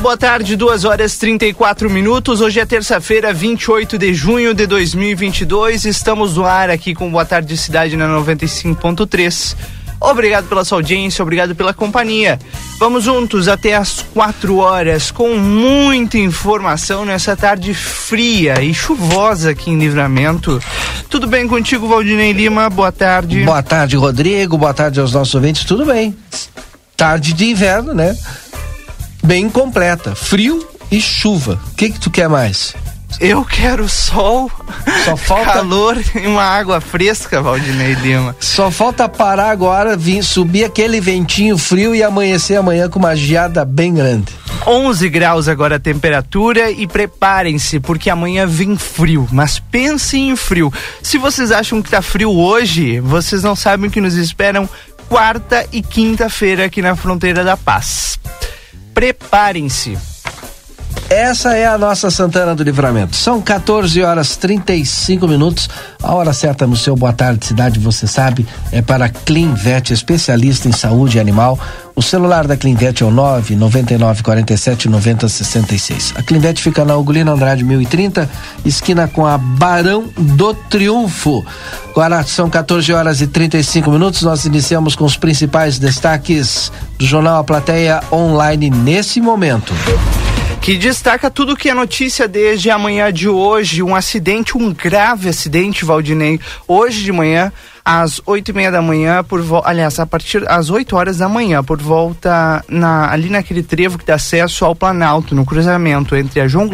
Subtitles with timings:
[0.00, 2.40] Boa tarde, 2 horas 34 minutos.
[2.40, 5.84] Hoje é terça-feira, 28 de junho de 2022.
[5.84, 9.56] Estamos no ar aqui com Boa Tarde Cidade na 95.3.
[10.00, 12.38] Obrigado pela sua audiência, obrigado pela companhia.
[12.78, 19.70] Vamos juntos até as 4 horas com muita informação nessa tarde fria e chuvosa aqui
[19.70, 20.60] em Livramento.
[21.08, 22.68] Tudo bem contigo, Valdinei Lima?
[22.68, 23.44] Boa tarde.
[23.44, 24.58] Boa tarde, Rodrigo.
[24.58, 25.64] Boa tarde aos nossos ouvintes.
[25.64, 26.14] Tudo bem.
[26.96, 28.16] Tarde de inverno, né?
[29.24, 30.14] Bem completa.
[30.14, 31.58] Frio e chuva.
[31.72, 32.74] O que que tu quer mais?
[33.18, 34.50] Eu quero sol,
[35.04, 38.36] Só falta calor e uma água fresca, Valdinei Lima.
[38.38, 43.64] Só falta parar agora, vir subir aquele ventinho frio e amanhecer amanhã com uma geada
[43.64, 44.32] bem grande.
[44.66, 49.26] 11 graus agora a temperatura e preparem-se, porque amanhã vem frio.
[49.32, 50.72] Mas pensem em frio.
[51.02, 54.68] Se vocês acham que tá frio hoje, vocês não sabem que nos esperam
[55.08, 58.18] quarta e quinta-feira aqui na fronteira da paz.
[58.94, 60.13] Preparem-se.
[61.08, 63.14] Essa é a nossa Santana do Livramento.
[63.14, 65.68] São 14 horas 35 minutos.
[66.02, 70.72] A hora certa no seu Boa Tarde Cidade, você sabe, é para Clinvet, especialista em
[70.72, 71.58] saúde animal.
[71.94, 76.14] O celular da Clinvet é o 9 99 47 90 66.
[76.16, 78.28] A Clinvet fica na Ugolino Andrade 1030,
[78.64, 81.44] esquina com a Barão do Triunfo.
[81.90, 84.22] Agora são 14 horas e 35 minutos.
[84.22, 89.72] Nós iniciamos com os principais destaques do jornal A Plateia Online nesse momento.
[90.64, 93.82] Que destaca tudo que é notícia desde a manhã de hoje.
[93.82, 96.40] Um acidente, um grave acidente, Valdinei.
[96.66, 97.52] Hoje de manhã,
[97.84, 101.28] às oito e meia da manhã, por vo- aliás, a partir às 8 horas da
[101.28, 106.40] manhã, por volta na, ali naquele trevo que dá acesso ao Planalto, no cruzamento entre
[106.40, 106.70] a João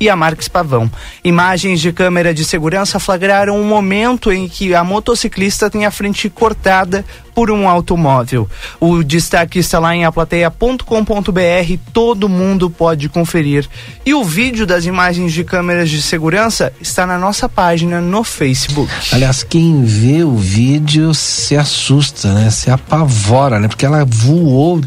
[0.00, 0.90] e a Marques Pavão.
[1.22, 6.28] Imagens de câmera de segurança flagraram um momento em que a motociclista tem a frente
[6.28, 8.48] cortada por um automóvel.
[8.80, 13.68] O destaque está lá em aplateia.com.br, todo mundo pode conferir.
[14.04, 18.90] E o vídeo das imagens de câmeras de segurança está na nossa página no Facebook.
[19.12, 22.50] Aliás, quem vê o vídeo se assusta, né?
[22.50, 23.68] Se apavora, né?
[23.68, 24.80] Porque ela voou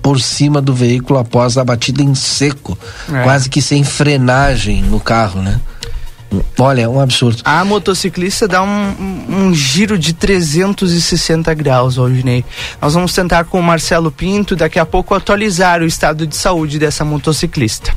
[0.00, 2.78] por cima do veículo após a batida em seco,
[3.12, 3.22] É.
[3.24, 5.60] quase que sem frenagem no carro, né?
[6.58, 7.40] Olha, é um absurdo.
[7.44, 8.94] A motociclista dá um,
[9.48, 12.44] um- giro de 360 graus, Rodney.
[12.82, 16.78] Nós vamos tentar com o Marcelo Pinto daqui a pouco atualizar o estado de saúde
[16.78, 17.92] dessa motociclista.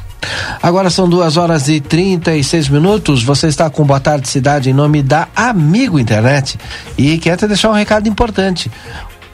[0.62, 3.24] Agora são duas horas e 36 minutos.
[3.24, 6.58] Você está com Boa Tarde Cidade em nome da Amigo Internet
[6.98, 8.72] e quer te deixar um recado importante.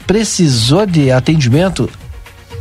[0.08, 1.90] Precisou de atendimento?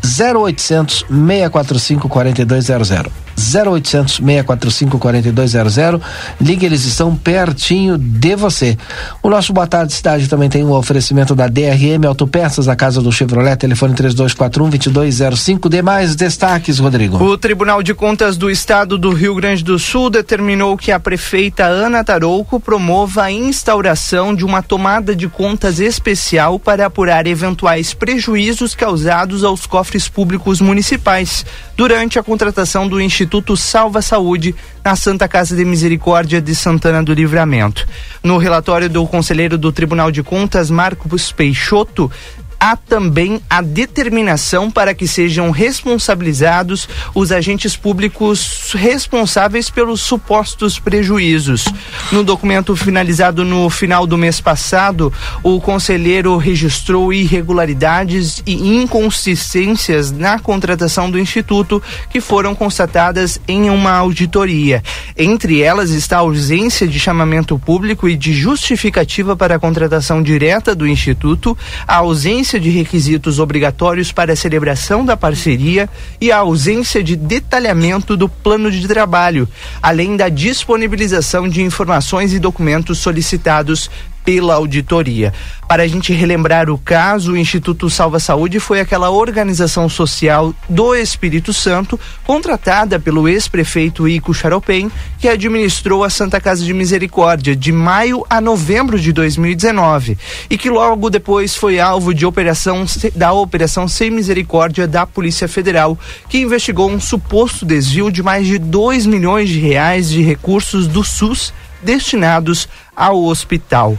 [0.04, 3.25] 0800 645 4200.
[3.36, 6.00] 0800 645 4200.
[6.40, 8.76] Ligue, eles estão pertinho de você.
[9.22, 13.12] O nosso Boa Tarde Cidade também tem um oferecimento da DRM Autopeças, a casa do
[13.12, 15.68] Chevrolet, telefone 3241 2205.
[15.68, 17.22] Demais destaques, Rodrigo.
[17.22, 21.64] O Tribunal de Contas do Estado do Rio Grande do Sul determinou que a prefeita
[21.64, 28.74] Ana Tarouco promova a instauração de uma tomada de contas especial para apurar eventuais prejuízos
[28.74, 31.44] causados aos cofres públicos municipais
[31.76, 37.12] durante a contratação do Instituto Salva Saúde na Santa Casa de Misericórdia de Santana do
[37.12, 37.86] Livramento.
[38.22, 42.10] No relatório do conselheiro do Tribunal de Contas, Marcos Peixoto,
[42.58, 51.64] há também a determinação para que sejam responsabilizados os agentes públicos responsáveis pelos supostos prejuízos.
[52.10, 55.12] No documento finalizado no final do mês passado,
[55.42, 63.92] o conselheiro registrou irregularidades e inconsistências na contratação do instituto que foram constatadas em uma
[63.92, 64.82] auditoria.
[65.16, 70.74] Entre elas está a ausência de chamamento público e de justificativa para a contratação direta
[70.74, 71.56] do instituto,
[71.86, 75.88] a ausência de requisitos obrigatórios para a celebração da parceria
[76.20, 79.48] e a ausência de detalhamento do plano de trabalho,
[79.82, 83.90] além da disponibilização de informações e documentos solicitados
[84.26, 85.32] pela auditoria.
[85.68, 90.96] Para a gente relembrar o caso, o Instituto Salva Saúde foi aquela organização social do
[90.96, 94.90] Espírito Santo, contratada pelo ex-prefeito Ico Charopem,
[95.20, 100.18] que administrou a Santa Casa de Misericórdia de maio a novembro de 2019
[100.50, 102.84] e que logo depois foi alvo de operação
[103.14, 105.96] da Operação Sem Misericórdia da Polícia Federal,
[106.28, 111.04] que investigou um suposto desvio de mais de 2 milhões de reais de recursos do
[111.04, 113.96] SUS destinados ao hospital.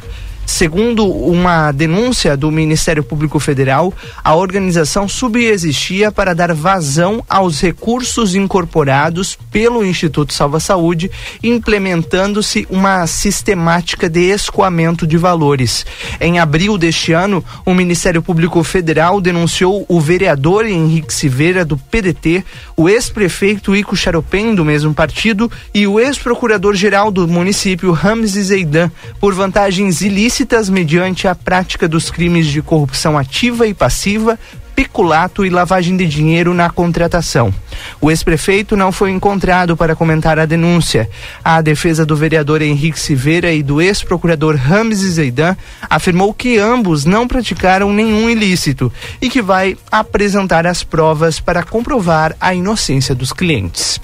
[0.48, 8.34] Segundo uma denúncia do Ministério Público Federal, a organização subexistia para dar vazão aos recursos
[8.34, 11.12] incorporados pelo Instituto Salva Saúde,
[11.44, 15.86] implementando-se uma sistemática de escoamento de valores.
[16.20, 22.44] Em abril deste ano, o Ministério Público Federal denunciou o vereador Henrique Silveira, do PDT,
[22.76, 28.90] o ex-prefeito Ico Charopem, do mesmo partido, e o ex-procurador-geral do município, Ramses Zeidan,
[29.20, 30.37] por vantagens ilícitas
[30.70, 34.38] mediante a prática dos crimes de corrupção ativa e passiva,
[34.76, 37.52] peculato e lavagem de dinheiro na contratação.
[38.00, 41.10] O ex-prefeito não foi encontrado para comentar a denúncia.
[41.44, 45.58] A defesa do vereador Henrique Silveira e do ex-procurador Rames Zeidan
[45.90, 52.36] afirmou que ambos não praticaram nenhum ilícito e que vai apresentar as provas para comprovar
[52.40, 54.00] a inocência dos clientes.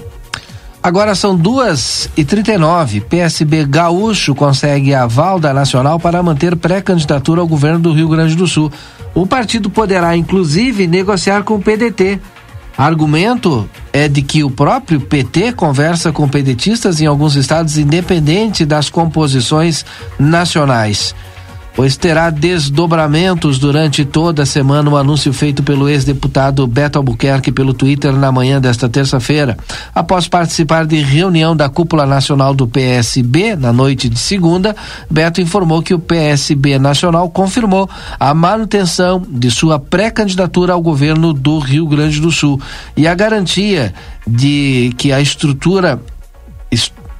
[0.83, 2.99] Agora são duas e trinta e nove.
[2.99, 8.45] PSB Gaúcho consegue aval da Nacional para manter pré-candidatura ao governo do Rio Grande do
[8.45, 8.69] Sul.
[9.15, 12.19] O partido poderá, inclusive, negociar com o PDT.
[12.77, 18.89] Argumento é de que o próprio PT conversa com pedetistas em alguns estados, independente das
[18.89, 19.85] composições
[20.19, 21.15] nacionais
[21.75, 27.73] pois terá desdobramentos durante toda a semana o anúncio feito pelo ex-deputado Beto Albuquerque pelo
[27.73, 29.57] Twitter na manhã desta terça-feira.
[29.93, 34.75] Após participar de reunião da cúpula nacional do PSB na noite de segunda,
[35.09, 37.89] Beto informou que o PSB nacional confirmou
[38.19, 42.61] a manutenção de sua pré-candidatura ao governo do Rio Grande do Sul
[42.95, 43.93] e a garantia
[44.27, 45.99] de que a estrutura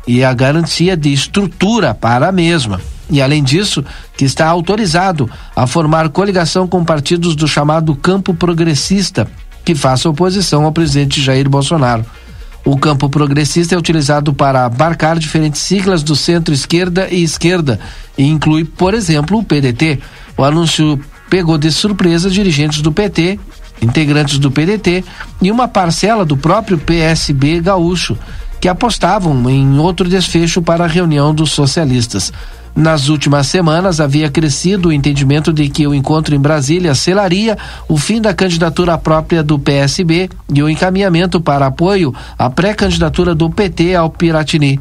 [0.05, 2.79] e a garantia de estrutura para a mesma
[3.09, 3.83] e, além disso,
[4.17, 9.27] que está autorizado a formar coligação com partidos do chamado campo progressista,
[9.63, 12.05] que faça oposição ao presidente Jair Bolsonaro.
[12.65, 17.79] O campo progressista é utilizado para abarcar diferentes siglas do centro-esquerda e esquerda
[18.17, 20.00] e inclui, por exemplo, o PDT.
[20.38, 23.38] O anúncio pegou de surpresa dirigentes do PT,
[23.81, 25.03] integrantes do PDT
[25.41, 28.17] e uma parcela do próprio PSB gaúcho,
[28.61, 32.31] que apostavam em outro desfecho para a reunião dos socialistas.
[32.75, 37.56] Nas últimas semanas, havia crescido o entendimento de que o encontro em Brasília selaria
[37.88, 43.50] o fim da candidatura própria do PSB e o encaminhamento para apoio à pré-candidatura do
[43.50, 44.80] PT ao Piratini.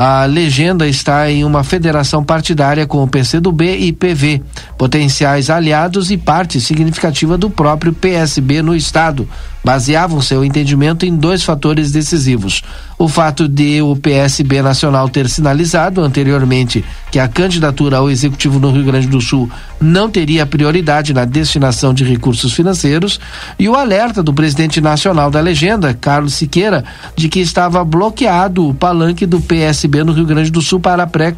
[0.00, 4.40] A legenda está em uma federação partidária com o PCdoB e PV,
[4.78, 9.28] potenciais aliados e parte significativa do próprio PSB no estado.
[9.64, 12.62] Baseavam seu entendimento em dois fatores decisivos:
[12.98, 18.70] o fato de o PSB Nacional ter sinalizado anteriormente que a candidatura ao executivo no
[18.70, 19.50] Rio Grande do Sul
[19.80, 23.20] não teria prioridade na destinação de recursos financeiros
[23.58, 26.84] e o alerta do presidente nacional da legenda, Carlos Siqueira,
[27.16, 31.06] de que estava bloqueado o palanque do PSB no Rio Grande do Sul para a
[31.06, 31.34] pré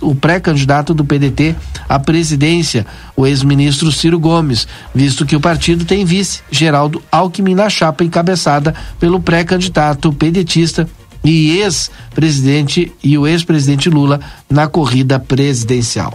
[0.00, 1.54] o pré-candidato do PDT
[1.88, 2.86] à presidência,
[3.16, 8.74] o ex-ministro Ciro Gomes, visto que o partido tem vice, Geraldo Alckmin, na chapa encabeçada
[8.98, 10.88] pelo pré-candidato pedetista
[11.24, 14.20] e ex-presidente e o ex-presidente Lula
[14.50, 16.14] na corrida presidencial.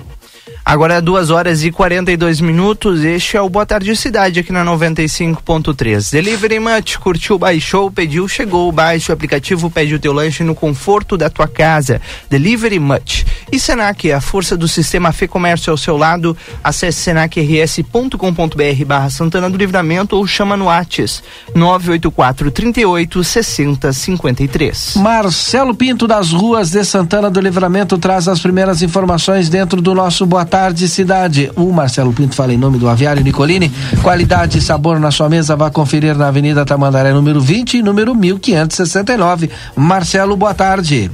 [0.69, 3.03] Agora é duas horas e 42 minutos.
[3.03, 6.11] Este é o Boa Tarde Cidade aqui na 95.3.
[6.11, 8.71] Delivery Much, curtiu, baixou, pediu, chegou.
[8.71, 11.99] Baixe o aplicativo, pede o teu lanche no conforto da tua casa.
[12.29, 13.25] Delivery Much.
[13.51, 16.37] E Senac, a força do sistema Fê Comércio ao seu lado.
[16.63, 21.23] Acesse senacrs.com.br barra Santana do Livramento ou chama no Whats
[21.55, 24.93] 984 38 60 53.
[24.97, 30.27] Marcelo Pinto das ruas de Santana do Livramento traz as primeiras informações dentro do nosso
[30.27, 31.51] Boa Tarde Cidade.
[31.55, 33.71] O Marcelo Pinto fala em nome do Aviário Nicolini.
[34.01, 38.13] Qualidade e sabor na sua mesa, vá conferir na Avenida Tamandaré número 20 e número
[38.13, 39.49] 1569.
[39.75, 41.09] Marcelo, boa tarde.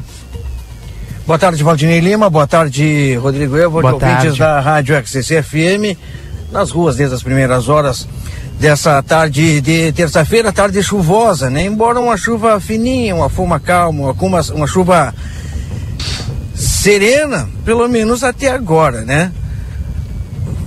[1.27, 2.29] Boa tarde, Valdinei Lima.
[2.29, 5.97] Boa tarde, Rodrigo Evo, ouvintes da Rádio XCC FM.
[6.51, 8.07] Nas ruas desde as primeiras horas
[8.59, 11.65] dessa tarde de terça-feira, tarde chuvosa, né?
[11.65, 15.13] Embora uma chuva fininha, uma fuma calma, uma, uma chuva
[16.55, 19.31] serena, pelo menos até agora, né?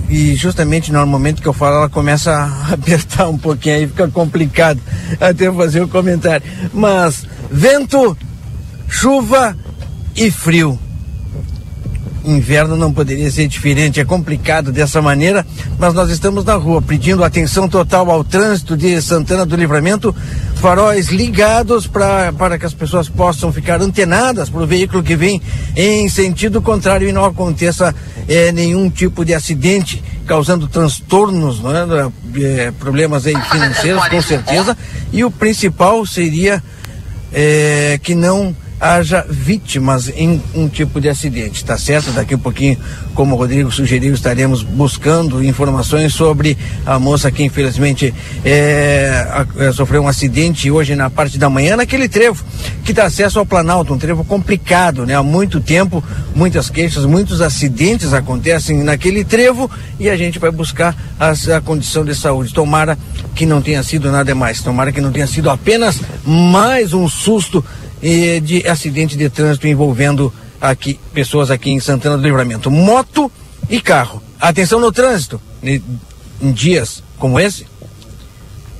[0.09, 4.07] E justamente no momento que eu falo, ela começa a apertar um pouquinho, aí fica
[4.07, 4.79] complicado
[5.19, 6.45] até fazer o comentário.
[6.73, 8.17] Mas vento,
[8.87, 9.55] chuva
[10.15, 10.79] e frio.
[12.29, 15.45] Inverno não poderia ser diferente, é complicado dessa maneira,
[15.77, 20.15] mas nós estamos na rua pedindo atenção total ao trânsito de Santana do Livramento,
[20.55, 25.41] faróis ligados pra, para que as pessoas possam ficar antenadas para o veículo que vem
[25.75, 27.95] em sentido contrário e não aconteça
[28.27, 32.67] é, nenhum tipo de acidente causando transtornos, é?
[32.67, 34.77] É, problemas aí financeiros, com certeza.
[35.11, 36.61] E o principal seria
[37.33, 42.11] é, que não haja vítimas em um tipo de acidente, tá certo?
[42.11, 42.77] Daqui um pouquinho,
[43.13, 48.13] como o Rodrigo sugeriu, estaremos buscando informações sobre a moça que infelizmente
[48.45, 49.27] é,
[49.67, 52.43] a, sofreu um acidente hoje na parte da manhã naquele trevo
[52.85, 55.13] que dá acesso ao Planalto, um trevo complicado, né?
[55.13, 59.69] Há muito tempo, muitas queixas, muitos acidentes acontecem naquele trevo
[59.99, 62.53] e a gente vai buscar as, a condição de saúde.
[62.53, 62.97] Tomara
[63.35, 67.63] que não tenha sido nada mais, tomara que não tenha sido apenas mais um susto
[68.01, 73.31] eh, de acidente de trânsito envolvendo aqui pessoas aqui em Santana do Livramento, moto
[73.69, 74.21] e carro.
[74.39, 77.65] Atenção no trânsito em dias como esse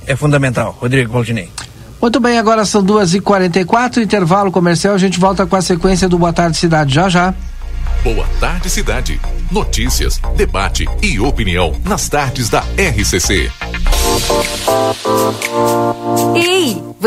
[0.06, 0.76] é fundamental.
[0.80, 1.50] Rodrigo Valdinei.
[2.00, 5.54] Muito bem, agora são duas e quarenta e quatro, intervalo comercial, a gente volta com
[5.54, 7.34] a sequência do Boa Tarde Cidade já já.
[8.02, 9.20] Boa Tarde Cidade.
[9.50, 13.50] Notícias, debate e opinião nas tardes da RCC.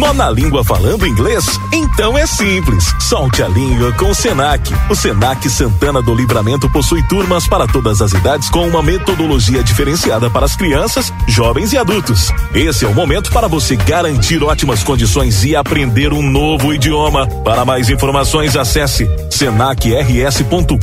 [0.00, 1.44] Nó na língua falando inglês?
[1.70, 2.86] Então é simples.
[3.00, 4.72] Solte a língua com o Senac.
[4.88, 10.30] O Senac Santana do Livramento possui turmas para todas as idades com uma metodologia diferenciada
[10.30, 12.32] para as crianças, jovens e adultos.
[12.54, 17.26] Esse é o momento para você garantir ótimas condições e aprender um novo idioma.
[17.44, 20.80] Para mais informações, acesse senacrs.com.br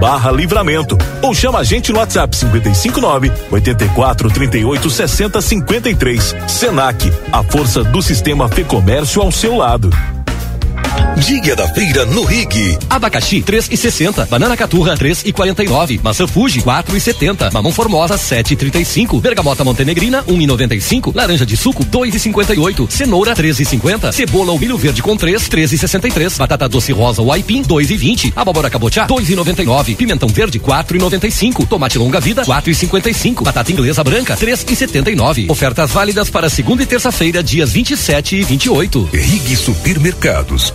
[0.00, 6.36] barra livramento ou chama a gente no WhatsApp 559 84 38 60 53.
[6.48, 9.90] Senac, a força do sistema Fê Comércio ao seu lado.
[11.16, 12.78] Dia da feira no Rig.
[12.90, 14.26] Abacaxi 3,60.
[14.28, 16.00] Banana caturra 3,49.
[16.02, 17.52] Maçã Fuji 4,70.
[17.52, 19.20] Mamão formosa 7,35.
[19.20, 21.14] Bergamota montenegrina 1,95.
[21.14, 22.90] Laranja de suco 2,58.
[22.90, 24.12] Cenoura 13,50.
[24.12, 26.36] Cebola ou milho verde com 3 13,63.
[26.36, 28.32] Batata doce rosa ou aipim 2,20.
[28.36, 29.96] Abóbora cabotiá 2,99.
[29.96, 31.66] Pimentão verde 4,95.
[31.66, 33.42] Tomate longa vida 4,55.
[33.42, 35.50] Batata inglesa branca 3,79.
[35.50, 39.08] Ofertas válidas para segunda e terça-feira, dias 27 e 28.
[39.12, 40.74] Rig Supermercados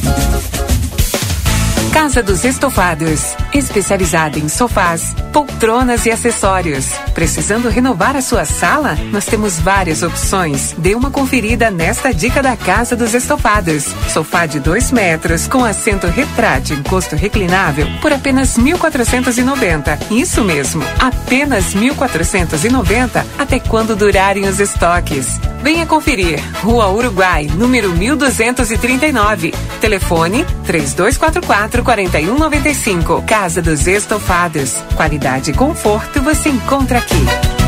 [1.93, 6.87] Casa dos Estofados, especializada em sofás, poltronas e acessórios.
[7.13, 8.95] Precisando renovar a sua sala?
[9.11, 10.73] Nós temos várias opções.
[10.77, 13.83] Dê uma conferida nesta dica da Casa dos Estofados.
[14.07, 20.11] Sofá de 2 metros com assento retrátil encosto reclinável por apenas 1.490.
[20.11, 25.39] Isso mesmo, apenas 1.490 até quando durarem os estoques.
[25.61, 26.39] Venha conferir.
[26.61, 29.53] Rua Uruguai, número 1239.
[29.79, 33.23] Telefone 3244 4195.
[33.23, 34.75] Casa dos Estofados.
[34.95, 37.60] Qualidade e conforto você encontra aqui.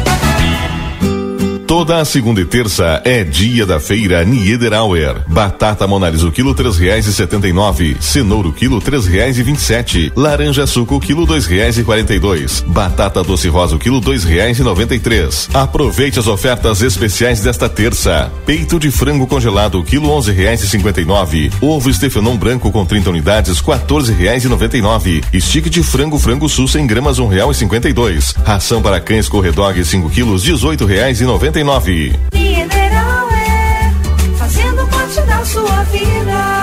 [1.74, 5.24] Toda a segunda e terça é dia da feira Niederauer.
[5.28, 7.98] Batata Monalisa o quilo três reais e setenta e nove.
[8.00, 10.14] Cenouro quilo três reais e vinte e sete.
[10.16, 12.64] Laranja suco quilo dois reais e quarenta e dois.
[12.68, 15.50] Batata doce rosa o quilo dois reais e noventa e três.
[15.52, 18.32] Aproveite as ofertas especiais desta terça.
[18.46, 21.52] Peito de frango congelado quilo onze reais e cinquenta e nove.
[21.60, 25.24] Ovo Stefanon branco com 30 unidades quatorze reais e noventa e nove.
[25.34, 28.36] Stick de frango frango sul 100 gramas um real e cinquenta e dois.
[28.46, 32.14] Ração para cães corredog 5 quilos dezoito reais e noventa 99.
[32.34, 36.63] Mineral é fazendo parte da sua vida.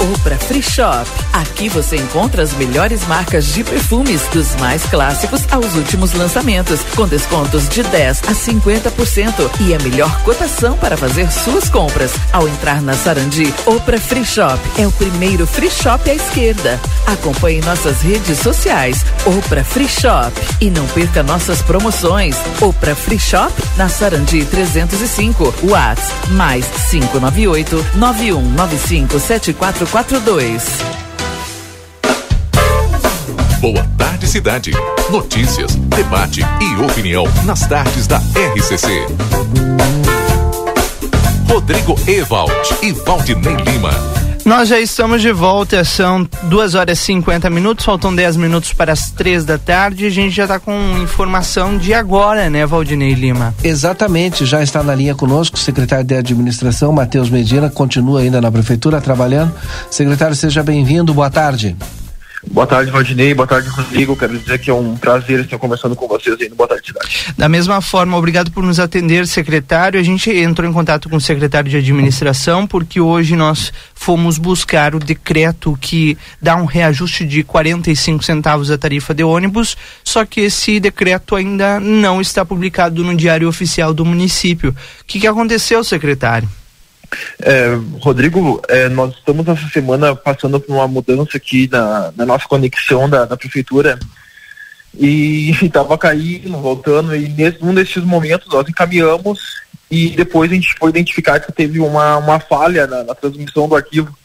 [0.00, 1.06] Opra Free Shop.
[1.30, 7.06] Aqui você encontra as melhores marcas de perfumes, dos mais clássicos aos últimos lançamentos, com
[7.06, 12.12] descontos de 10 a 50% e a melhor cotação para fazer suas compras.
[12.32, 16.80] Ao entrar na Sarandi, Opra Free Shop é o primeiro free shop à esquerda.
[17.06, 22.36] Acompanhe nossas redes sociais, Opra Free Shop e não perca nossas promoções.
[22.62, 30.62] Opra Free Shop na Sarandi 305, Whats mais 598 9195 74 42.
[33.60, 34.70] Boa tarde, cidade.
[35.10, 39.06] Notícias, debate e opinião nas tardes da RCC.
[41.48, 44.19] Rodrigo Ewald e Valdinei Lima.
[44.44, 48.92] Nós já estamos de volta, são duas horas e 50 minutos, faltam 10 minutos para
[48.92, 50.06] as três da tarde.
[50.06, 53.54] A gente já está com informação de agora, né, Valdinei Lima?
[53.62, 58.50] Exatamente, já está na linha conosco o secretário de administração, Matheus Medina, continua ainda na
[58.50, 59.52] prefeitura trabalhando.
[59.90, 61.76] Secretário, seja bem-vindo, boa tarde.
[62.48, 63.34] Boa tarde, Valdinei.
[63.34, 64.16] Boa tarde, Rodrigo.
[64.16, 67.34] Quero dizer que é um prazer estar conversando com vocês aí no Boa Tarde Cidade.
[67.36, 70.00] Da mesma forma, obrigado por nos atender, secretário.
[70.00, 74.94] A gente entrou em contato com o secretário de administração porque hoje nós fomos buscar
[74.94, 80.40] o decreto que dá um reajuste de 45 centavos a tarifa de ônibus, só que
[80.40, 84.70] esse decreto ainda não está publicado no Diário Oficial do município.
[84.70, 86.48] O que, que aconteceu, secretário?
[87.40, 92.46] É, Rodrigo, é, nós estamos essa semana passando por uma mudança aqui na, na nossa
[92.46, 93.98] conexão da, da prefeitura
[94.94, 100.74] e estava caindo, voltando, e nesse, um desses momentos nós encaminhamos e depois a gente
[100.78, 104.16] foi identificar que teve uma, uma falha na, na transmissão do arquivo.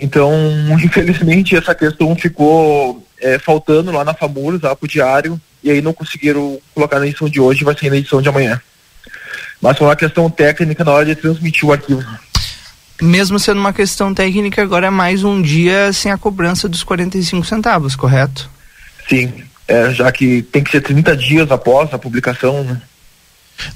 [0.00, 0.32] Então,
[0.82, 5.92] infelizmente, essa questão ficou é, faltando lá na FAMURS, lá pro diário, e aí não
[5.92, 8.60] conseguiram colocar na edição de hoje, vai ser na edição de amanhã
[9.62, 12.04] mas foi uma questão técnica na hora de transmitir o arquivo.
[13.00, 17.46] Mesmo sendo uma questão técnica, agora é mais um dia sem a cobrança dos 45
[17.46, 18.50] centavos, correto?
[19.08, 19.32] Sim,
[19.68, 22.64] é, já que tem que ser 30 dias após a publicação.
[22.64, 22.80] Né?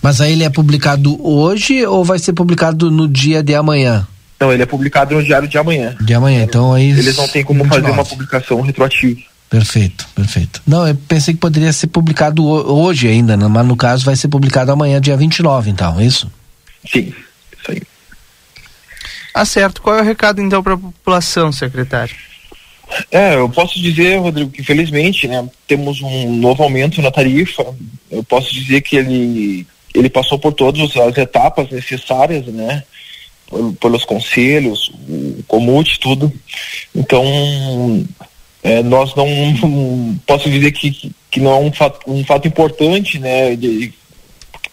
[0.03, 4.07] Mas aí ele é publicado hoje ou vai ser publicado no dia de amanhã?
[4.39, 5.97] Não, ele é publicado no diário de amanhã.
[6.01, 6.91] De amanhã, então aí.
[6.91, 7.83] Eles não têm como 29.
[7.83, 9.21] fazer uma publicação retroativa.
[9.49, 10.61] Perfeito, perfeito.
[10.67, 13.47] Não, eu pensei que poderia ser publicado hoje ainda, né?
[13.47, 16.31] mas no caso vai ser publicado amanhã, dia 29, então, é isso?
[16.91, 17.13] Sim,
[17.59, 17.83] isso aí.
[19.33, 19.83] Ah, certo.
[19.83, 22.17] Qual é o recado então para a população, secretário?
[23.11, 27.65] É, eu posso dizer, Rodrigo, que infelizmente, né, temos um novo aumento na tarifa.
[28.11, 32.83] Eu posso dizer que ele, ele passou por todas as etapas necessárias, né,
[33.81, 36.33] pelos conselhos, o comute, tudo.
[36.95, 37.23] Então,
[38.67, 43.55] é, nós não, posso dizer que, que não é um fato, um fato importante, né,
[43.55, 43.93] de,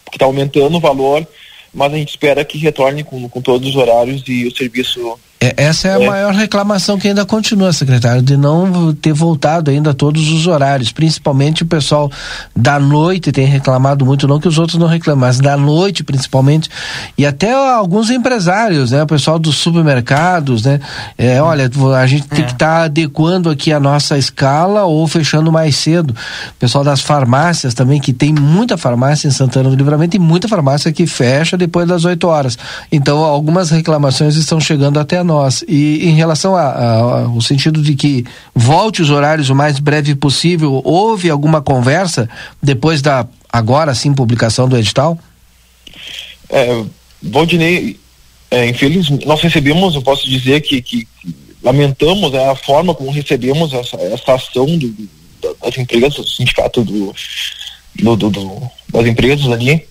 [0.10, 1.28] que está aumentando o valor,
[1.72, 5.20] mas a gente espera que retorne com, com todos os horários e o serviço
[5.58, 6.08] essa é a é.
[6.08, 10.92] maior reclamação que ainda continua, secretário, de não ter voltado ainda a todos os horários.
[10.92, 12.12] Principalmente o pessoal
[12.56, 16.70] da noite tem reclamado muito, não que os outros não reclamem, mas da noite principalmente.
[17.18, 19.04] E até alguns empresários, né?
[19.04, 20.80] O pessoal dos supermercados, né?
[21.18, 22.46] É, olha, a gente tem é.
[22.46, 26.12] que estar tá adequando aqui a nossa escala ou fechando mais cedo.
[26.12, 30.48] O pessoal das farmácias também, que tem muita farmácia em Santana do Livramento e muita
[30.48, 32.58] farmácia que fecha depois das 8 horas.
[32.92, 35.64] Então, algumas reclamações estão chegando até nós nós.
[35.68, 41.30] E em relação ao sentido de que volte os horários o mais breve possível, houve
[41.30, 42.30] alguma conversa
[42.62, 45.18] depois da agora sim publicação do edital?
[46.50, 46.84] É,
[47.22, 48.00] Valdinei,
[48.52, 51.08] é, infelizmente, nós recebemos, eu posso dizer que, que,
[51.64, 54.94] lamentamos né, a forma como recebemos essa, essa ação do,
[55.62, 57.16] das empresas, do sindicato do,
[57.96, 59.84] do, do das empresas ali.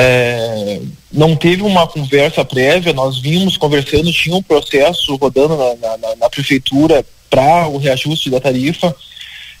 [0.00, 0.80] É,
[1.12, 6.30] não teve uma conversa prévia, nós vimos conversando, tinha um processo rodando na, na, na
[6.30, 8.94] prefeitura para o reajuste da tarifa.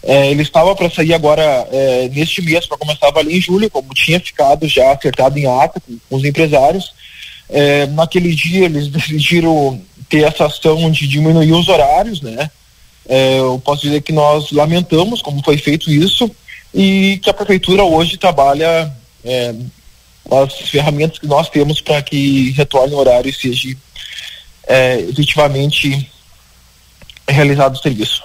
[0.00, 3.68] É, ele estava para sair agora é, neste mês, para começar a valer em julho,
[3.68, 6.92] como tinha ficado já acertado em ata com, com os empresários.
[7.50, 12.48] É, naquele dia eles decidiram ter essa ação de diminuir os horários, né?
[13.08, 16.30] É, eu posso dizer que nós lamentamos como foi feito isso
[16.72, 18.92] e que a prefeitura hoje trabalha
[19.24, 19.52] é,
[20.30, 23.76] as ferramentas que nós temos para que retorne o horário e seja
[24.66, 26.10] é, efetivamente
[27.28, 28.22] realizado o serviço.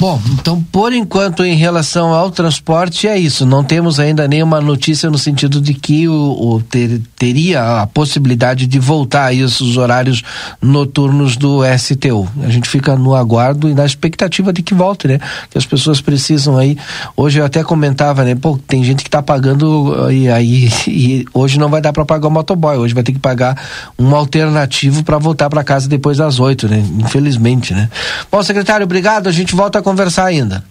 [0.00, 3.44] Bom, então por enquanto em relação ao transporte é isso.
[3.44, 8.68] Não temos ainda nenhuma notícia no sentido de que o, o ter, teria a possibilidade
[8.68, 10.22] de voltar a isso os horários
[10.62, 12.28] noturnos do STU.
[12.44, 15.18] A gente fica no aguardo e na expectativa de que volte, né?
[15.50, 16.78] Que as pessoas precisam aí.
[17.16, 18.36] Hoje eu até comentava, né?
[18.36, 22.28] Pô, tem gente que está pagando e aí e hoje não vai dar para pagar
[22.28, 22.76] o motoboy.
[22.76, 23.60] Hoje vai ter que pagar
[23.98, 26.84] um alternativo para voltar para casa depois das oito, né?
[27.00, 27.90] Infelizmente, né?
[28.30, 29.26] Bom, secretário, obrigado.
[29.26, 30.62] A gente volta a conversar ainda.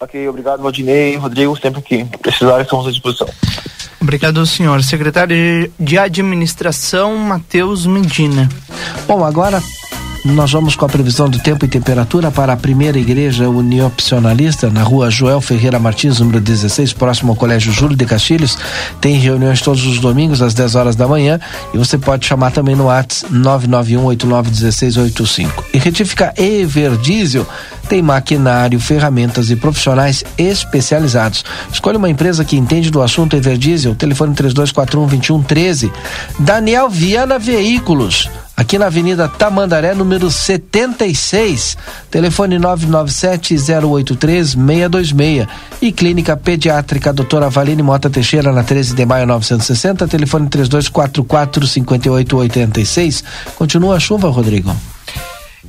[0.00, 1.16] Ok, obrigado, Valdinei.
[1.16, 3.28] Rodrigo, sempre que precisar, estamos à disposição.
[4.00, 4.82] Obrigado, senhor.
[4.82, 8.48] Secretário de Administração, Matheus Medina.
[9.06, 9.62] Bom, agora
[10.24, 14.84] nós vamos com a previsão do tempo e temperatura para a primeira igreja uniopcionalista na
[14.84, 18.56] rua Joel Ferreira Martins, número 16, próximo ao Colégio Júlio de Castilhos.
[19.00, 21.40] Tem reuniões todos os domingos às 10 horas da manhã
[21.74, 25.64] e você pode chamar também no WhatsApp 991891685.
[25.74, 27.44] E retifica Ever Diesel
[27.88, 31.44] tem maquinário, ferramentas e profissionais especializados.
[31.72, 35.90] Escolha uma empresa que entende do assunto Ever Diesel, telefone 3241 2113.
[36.38, 41.76] Daniel Viana Veículos aqui na Avenida Tamandaré, número 76,
[42.10, 45.46] telefone 997-083-626
[45.80, 53.24] e Clínica Pediátrica Doutora Valine Mota Teixeira, na 13 de maio 960, telefone 3244-5886.
[53.56, 54.72] Continua a chuva, Rodrigo?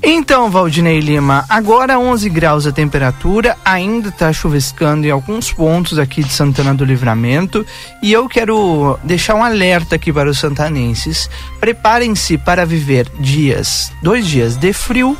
[0.06, 6.22] Então, Valdinei Lima, agora 11 graus a temperatura, ainda está chuviscando em alguns pontos aqui
[6.22, 7.66] de Santana do Livramento
[8.02, 11.30] e eu quero deixar um alerta aqui para os santanenses.
[11.58, 15.18] Preparem-se para viver dias, dois dias de frio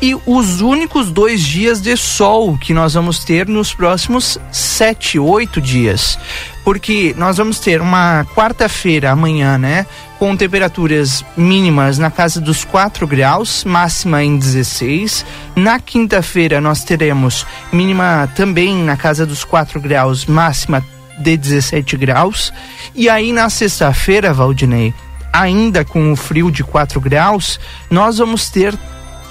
[0.00, 5.60] e os únicos dois dias de sol que nós vamos ter nos próximos sete, oito
[5.60, 6.16] dias.
[6.64, 9.84] Porque nós vamos ter uma quarta-feira amanhã, né?
[10.22, 15.26] Com temperaturas mínimas na casa dos 4 graus, máxima em 16.
[15.56, 20.80] Na quinta-feira nós teremos mínima também na casa dos 4 graus, máxima
[21.18, 22.52] de 17 graus.
[22.94, 24.94] E aí na sexta-feira, Valdinei,
[25.32, 27.58] ainda com o frio de 4 graus,
[27.90, 28.78] nós vamos ter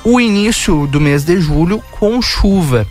[0.03, 2.85] o início do mês de julho com chuva.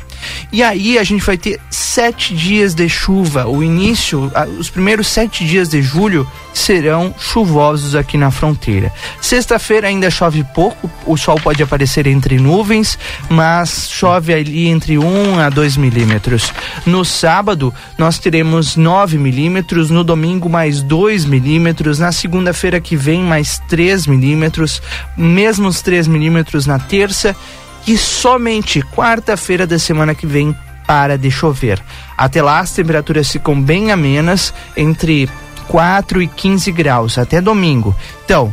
[0.52, 3.46] E aí a gente vai ter sete dias de chuva.
[3.46, 8.92] O início, os primeiros sete dias de julho serão chuvosos aqui na fronteira.
[9.20, 15.04] Sexta-feira ainda chove pouco, o sol pode aparecer entre nuvens, mas chove ali entre 1
[15.04, 16.52] um a 2 milímetros.
[16.86, 23.22] No sábado, nós teremos 9 milímetros, no domingo, mais 2 milímetros, na segunda-feira que vem,
[23.22, 24.82] mais 3 milímetros,
[25.16, 27.34] mesmos 3 milímetros na terça
[27.86, 31.80] e somente quarta-feira da semana que vem para de chover.
[32.16, 35.30] Até lá as temperaturas ficam bem amenas, entre
[35.68, 37.94] 4 e 15 graus até domingo.
[38.24, 38.52] Então,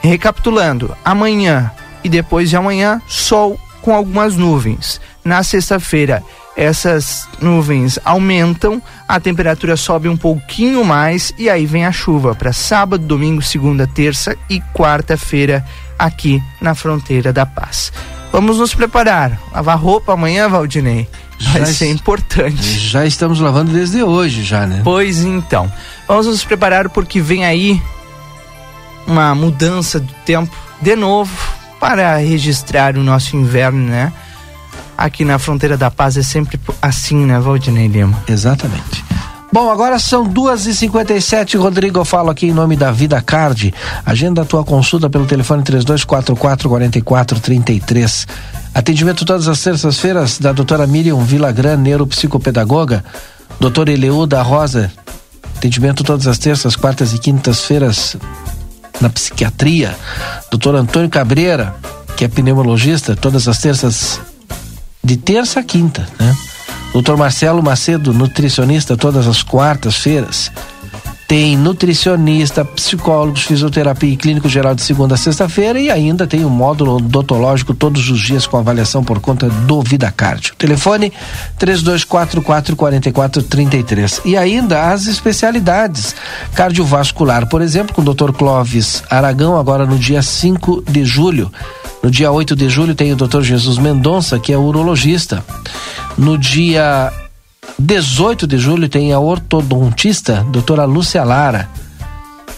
[0.00, 1.70] recapitulando, amanhã
[2.02, 5.00] e depois de amanhã, sol com algumas nuvens.
[5.24, 6.22] Na sexta-feira,
[6.56, 12.52] essas nuvens aumentam, a temperatura sobe um pouquinho mais e aí vem a chuva para
[12.52, 15.64] sábado, domingo, segunda, terça e quarta-feira
[15.98, 17.92] aqui na fronteira da paz.
[18.36, 19.40] Vamos nos preparar.
[19.50, 21.08] Lavar roupa amanhã, Valdinei.
[21.40, 22.62] Vai já ser importante.
[22.78, 24.82] Já estamos lavando desde hoje, já, né?
[24.84, 25.72] Pois então.
[26.06, 27.80] Vamos nos preparar porque vem aí
[29.06, 31.32] uma mudança do tempo de novo
[31.80, 34.12] para registrar o nosso inverno, né?
[34.98, 38.22] Aqui na fronteira da paz é sempre assim, né, Valdinei Lima?
[38.28, 39.05] Exatamente.
[39.56, 42.92] Bom, agora são duas e cinquenta e sete, Rodrigo, eu falo aqui em nome da
[42.92, 43.72] Vida Card.
[44.04, 47.80] Agenda a tua consulta pelo telefone três dois quatro quatro quarenta e quatro trinta e
[47.80, 48.26] três.
[48.74, 53.02] Atendimento todas as terças-feiras da doutora Miriam Vilagran, neuropsicopedagoga.
[53.58, 54.92] Doutor Eleu da Rosa.
[55.56, 58.14] Atendimento todas as terças, quartas e quintas-feiras
[59.00, 59.96] na psiquiatria.
[60.50, 61.74] Doutor Antônio Cabreira,
[62.14, 64.20] que é pneumologista, todas as terças,
[65.02, 66.36] de terça a quinta, né?
[66.92, 70.50] Doutor Marcelo Macedo, nutricionista, todas as quartas-feiras.
[71.26, 76.48] Tem nutricionista, psicólogos, fisioterapia e clínico geral de segunda a sexta-feira e ainda tem um
[76.48, 80.54] módulo odontológico todos os dias com avaliação por conta do Vida Cardio.
[80.54, 81.12] Telefone
[81.58, 84.20] 3244-4433.
[84.24, 86.14] E ainda as especialidades
[86.54, 88.30] cardiovascular, por exemplo, com o Dr.
[88.30, 91.50] Clóvis Aragão, agora no dia 5 de julho.
[92.06, 93.40] No dia 8 de julho tem o Dr.
[93.40, 95.44] Jesus Mendonça, que é urologista.
[96.16, 97.12] No dia
[97.76, 101.68] 18 de julho tem a ortodontista doutora Lúcia Lara.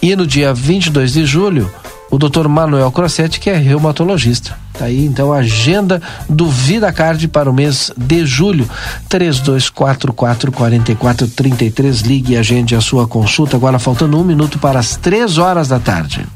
[0.02, 1.72] E no dia 22 de julho,
[2.10, 4.54] o doutor Manuel Crossetti, que é reumatologista.
[4.78, 8.68] Tá aí então a agenda do Vida Card para o mês de julho.
[9.08, 12.00] 3244 4433.
[12.02, 13.56] Ligue e agende a sua consulta.
[13.56, 16.26] Agora faltando um minuto para as três horas da tarde.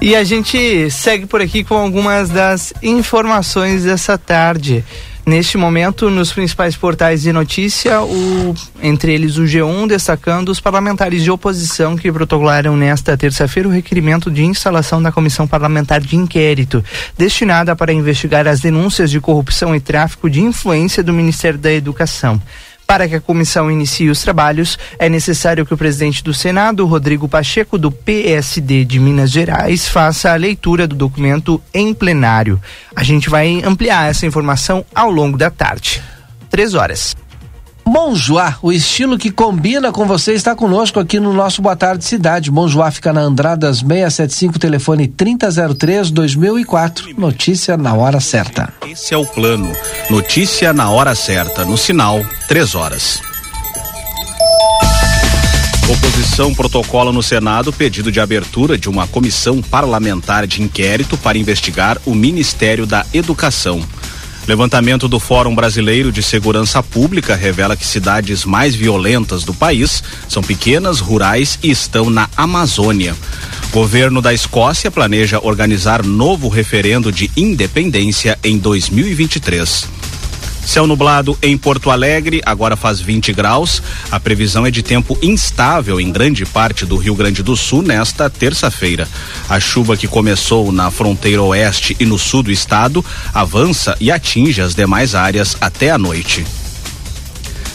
[0.00, 4.84] E a gente segue por aqui com algumas das informações dessa tarde.
[5.26, 11.24] Neste momento, nos principais portais de notícia, o, entre eles o G1, destacando os parlamentares
[11.24, 16.84] de oposição que protocolaram nesta terça-feira o requerimento de instalação da Comissão Parlamentar de Inquérito,
[17.18, 22.40] destinada para investigar as denúncias de corrupção e tráfico de influência do Ministério da Educação.
[22.86, 27.28] Para que a comissão inicie os trabalhos, é necessário que o presidente do Senado, Rodrigo
[27.28, 32.60] Pacheco, do PSD de Minas Gerais, faça a leitura do documento em plenário.
[32.94, 36.00] A gente vai ampliar essa informação ao longo da tarde.
[36.48, 37.16] Três horas.
[37.88, 42.50] Monjoá, o estilo que combina com você está conosco aqui no nosso Boa Tarde Cidade.
[42.50, 47.14] Monjoá fica na Andradas 675, telefone 3003 2004.
[47.16, 48.74] Notícia na hora certa.
[48.84, 49.72] Esse é o plano.
[50.10, 53.20] Notícia na hora certa, no sinal, três horas.
[55.88, 61.98] Oposição protocola no Senado pedido de abertura de uma comissão parlamentar de inquérito para investigar
[62.04, 63.80] o Ministério da Educação.
[64.46, 70.40] Levantamento do Fórum Brasileiro de Segurança Pública revela que cidades mais violentas do país são
[70.40, 73.16] pequenas, rurais e estão na Amazônia.
[73.72, 79.95] Governo da Escócia planeja organizar novo referendo de independência em 2023.
[80.66, 83.80] Céu nublado em Porto Alegre, agora faz 20 graus.
[84.10, 88.28] A previsão é de tempo instável em grande parte do Rio Grande do Sul nesta
[88.28, 89.08] terça-feira.
[89.48, 93.02] A chuva que começou na fronteira oeste e no sul do estado
[93.32, 96.44] avança e atinge as demais áreas até a noite.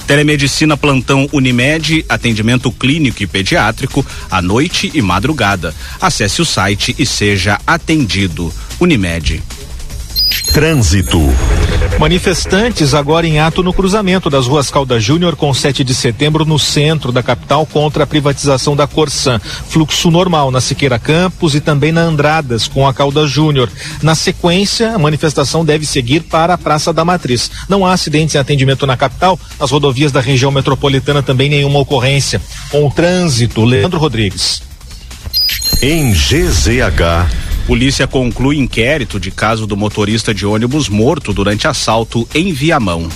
[0.06, 5.74] Telemedicina Plantão Unimed, atendimento clínico e pediátrico, à noite e madrugada.
[6.02, 8.54] Acesse o site e seja atendido.
[8.82, 9.42] Unimed.
[10.54, 11.18] Trânsito.
[11.98, 16.60] Manifestantes agora em ato no cruzamento das ruas Calda Júnior com 7 de setembro no
[16.60, 19.40] centro da capital contra a privatização da Corsan.
[19.40, 23.70] Fluxo normal na Siqueira Campos e também na Andradas com a Calda Júnior.
[24.02, 27.50] Na sequência, a manifestação deve seguir para a Praça da Matriz.
[27.70, 32.42] Não há acidentes em atendimento na capital, nas rodovias da região metropolitana também nenhuma ocorrência.
[32.70, 34.62] Com o trânsito, Leandro Rodrigues.
[35.82, 42.52] Em GZH Polícia conclui inquérito de caso do motorista de ônibus morto durante assalto em
[42.52, 43.08] Viamão.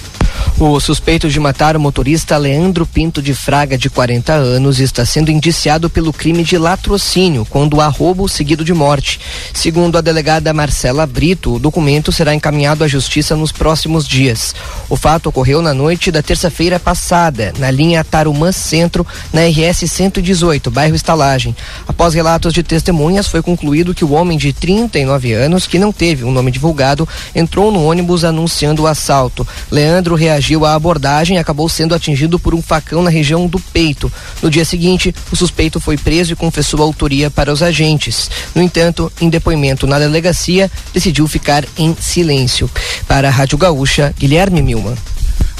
[0.57, 5.29] O suspeito de matar o motorista Leandro Pinto de Fraga, de 40 anos, está sendo
[5.29, 9.19] indiciado pelo crime de latrocínio, quando há roubo seguido de morte.
[9.53, 14.55] Segundo a delegada Marcela Brito, o documento será encaminhado à justiça nos próximos dias.
[14.89, 20.71] O fato ocorreu na noite da terça-feira passada, na linha Tarumã Centro, na RS 118,
[20.71, 21.53] bairro Estalagem.
[21.85, 26.23] Após relatos de testemunhas, foi concluído que o homem de 39 anos, que não teve
[26.23, 29.45] um nome divulgado, entrou no ônibus anunciando o assalto.
[29.69, 33.59] Leandro reagiu reagiu à abordagem e acabou sendo atingido por um facão na região do
[33.59, 34.11] peito.
[34.43, 38.29] No dia seguinte, o suspeito foi preso e confessou a autoria para os agentes.
[38.53, 42.69] No entanto, em depoimento na delegacia, decidiu ficar em silêncio.
[43.07, 44.95] Para a Rádio Gaúcha, Guilherme Milman.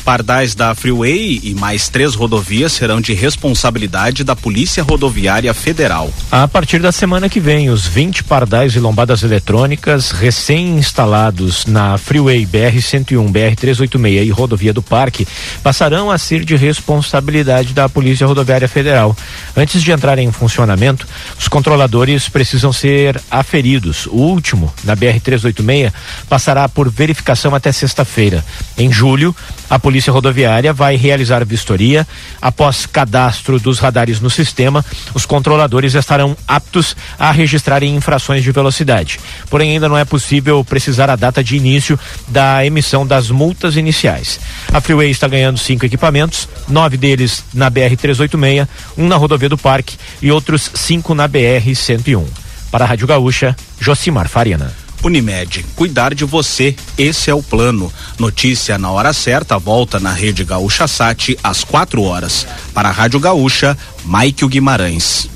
[0.06, 6.13] Pardais da Freeway e mais três rodovias serão de responsabilidade da Polícia Rodoviária Federal.
[6.32, 12.46] A partir da semana que vem, os 20 pardais e lombadas eletrônicas recém-instalados na Freeway
[12.46, 15.28] BR-101, BR-386 e Rodovia do Parque
[15.63, 19.18] passarão a ser de responsabilidade da Polícia Rodoviária Federal.
[19.58, 21.08] Antes de entrarem em funcionamento,
[21.39, 24.06] os controladores precisam ser aferidos.
[24.06, 25.91] O último, na BR-386,
[26.30, 28.46] passará por verificação até sexta-feira.
[28.78, 29.36] Em julho,
[29.68, 32.05] a Polícia Polícia Rodoviária vai realizar vistoria.
[32.41, 39.21] Após cadastro dos radares no sistema, os controladores estarão aptos a registrarem infrações de velocidade.
[39.49, 44.38] Porém, ainda não é possível precisar a data de início da emissão das multas iniciais.
[44.73, 49.95] A Freeway está ganhando cinco equipamentos, nove deles na BR-386, um na rodovia do Parque
[50.21, 52.25] e outros cinco na BR-101.
[52.69, 54.85] Para a Rádio Gaúcha, Josimar Farina.
[55.06, 57.94] Unimed, cuidar de você, esse é o plano.
[58.18, 62.48] Notícia na hora certa, volta na Rede Gaúcha Sat às 4 horas.
[62.74, 65.30] Para a Rádio Gaúcha, Maikio Guimarães.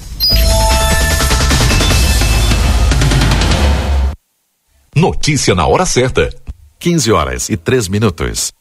[4.95, 6.33] Notícia na hora certa.
[6.79, 8.51] 15 horas e 3 minutos.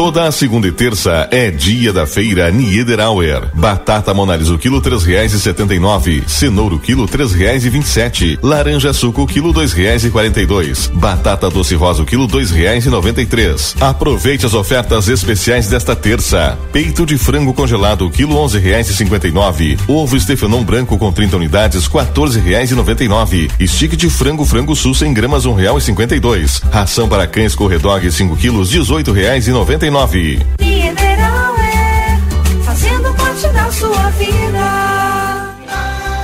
[0.00, 3.50] Toda a segunda e terça é dia da feira Niederauer.
[3.52, 6.24] Batata Monalis o quilo três reais e setenta e nove.
[6.26, 8.38] Cenoura o quilo três reais e vinte e sete.
[8.42, 10.86] Laranja suco o quilo dois reais e quarenta e dois.
[10.86, 13.76] Batata doce rosa o quilo dois reais e noventa e três.
[13.78, 16.58] Aproveite as ofertas especiais desta terça.
[16.72, 19.76] Peito de frango congelado o quilo onze reais e cinquenta e nove.
[19.86, 23.50] Ovo Stefanon branco com 30 unidades quatorze reais e noventa e nove.
[23.60, 26.62] Stick de frango frango sul 100 gramas um real e cinquenta e dois.
[26.72, 29.89] Ração para cães corredog 5 quilos dezoito reais e noventa e
[30.60, 35.00] Mineral é fazendo parte da sua vida.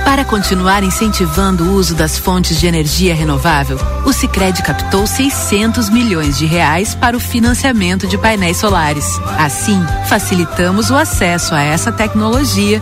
[0.05, 6.37] Para continuar incentivando o uso das fontes de energia renovável, o Sicredi captou 600 milhões
[6.37, 9.05] de reais para o financiamento de painéis solares.
[9.37, 12.81] Assim, facilitamos o acesso a essa tecnologia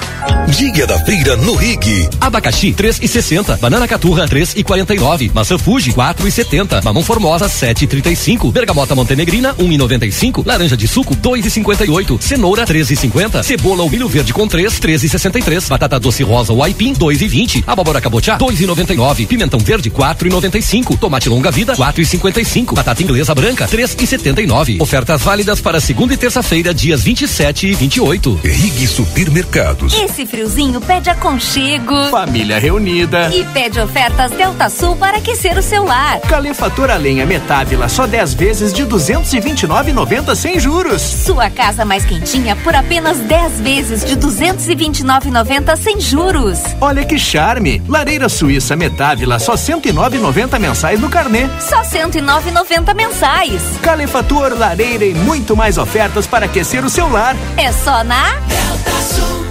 [0.47, 2.07] Dia da feira no Rig.
[2.19, 7.03] Abacaxi 3 e 60, banana caturra 3 e 49, maçã Fuji 4 e 70, mamão
[7.03, 12.19] formosa 7 e 35, bergamota montenegrina 1 e 95, laranja de suco 2 e 58,
[12.21, 16.21] cenoura 3 e 50, cebola ou milho verde com 3 13 e 63, batata doce
[16.21, 20.31] rosa ou aipim 2 e 20, abóbora cabotiá 2 e 99, pimentão verde 4 e
[20.31, 24.77] 95, tomate longa vida 4 e 55, batata inglesa branca 3 e 79.
[24.79, 28.39] Ofertas válidas para segunda e terça-feira, dias 27 e 28.
[28.43, 30.10] Rig Supermercados.
[30.11, 32.09] Esse friozinho pede aconchego.
[32.09, 33.29] Família reunida.
[33.33, 36.19] E pede ofertas Delta Sul para aquecer o seu lar.
[36.19, 41.01] Calefator a lenha Metávila só 10 vezes de 229,90 sem juros.
[41.01, 46.59] Sua casa mais quentinha por apenas 10 vezes de 229,90 sem juros.
[46.81, 47.81] Olha que charme!
[47.87, 51.47] Lareira Suíça Metávila só 109,90 mensais no carnê.
[51.61, 53.61] Só 109,90 mensais.
[53.81, 57.33] Calefator, lareira e muito mais ofertas para aquecer o seu lar.
[57.55, 59.50] É só na Delta Sul.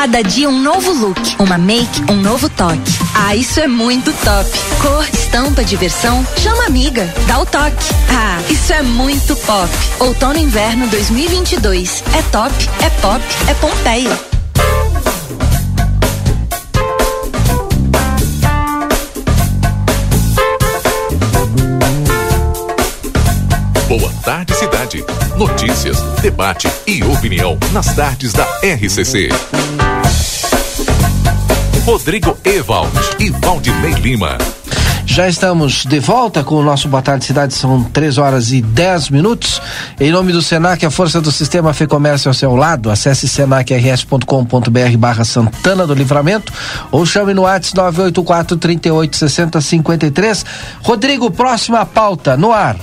[0.00, 2.80] Cada dia um novo look, uma make, um novo toque.
[3.14, 4.50] Ah, isso é muito top.
[4.80, 7.76] Cor, estampa, diversão, chama amiga, dá o toque.
[8.08, 9.68] Ah, isso é muito pop.
[9.98, 12.02] Outono inverno 2022.
[12.14, 14.18] É top, é pop, é Pompeia.
[23.86, 25.04] Boa tarde, cidade.
[25.36, 29.28] Notícias, debate e opinião nas tardes da RCC.
[31.84, 34.36] Rodrigo Ewald e Valdinei Lima.
[35.06, 39.10] Já estamos de volta com o nosso Boa Tarde Cidade, são 3 horas e 10
[39.10, 39.60] minutos.
[39.98, 44.96] Em nome do Senac, a força do sistema Fê Comércio ao seu lado, acesse senacrs.com.br
[44.98, 46.52] barra Santana do Livramento
[46.92, 50.46] ou chame no WhatsApp 984 38 60 53.
[50.82, 52.76] Rodrigo, próxima pauta, no ar.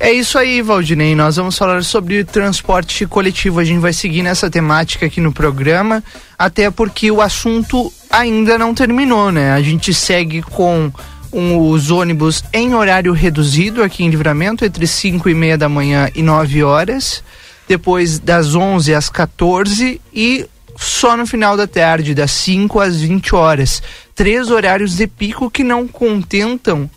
[0.00, 1.16] É isso aí, Valdinei.
[1.16, 3.58] Nós vamos falar sobre transporte coletivo.
[3.58, 6.04] A gente vai seguir nessa temática aqui no programa,
[6.38, 9.52] até porque o assunto ainda não terminou, né?
[9.52, 10.92] A gente segue com
[11.32, 16.08] um, os ônibus em horário reduzido aqui em Livramento, entre 5 e meia da manhã
[16.14, 17.24] e 9 horas,
[17.66, 20.46] depois das 11 às 14 e
[20.76, 23.82] só no final da tarde, das 5 às 20 horas.
[24.14, 26.88] Três horários de pico que não contentam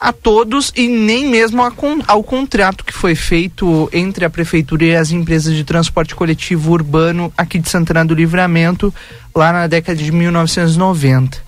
[0.00, 1.62] a todos e nem mesmo
[2.06, 7.30] ao contrato que foi feito entre a prefeitura e as empresas de transporte coletivo urbano
[7.36, 8.94] aqui de Santana do Livramento
[9.34, 11.38] lá na década de 1990.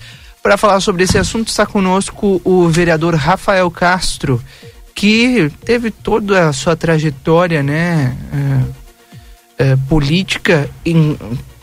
[0.43, 4.43] Para falar sobre esse assunto está conosco o vereador Rafael Castro,
[4.95, 8.15] que teve toda a sua trajetória, né,
[9.59, 11.19] é, é, política em,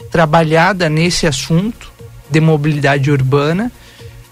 [0.09, 1.91] trabalhada nesse assunto
[2.31, 3.71] de mobilidade urbana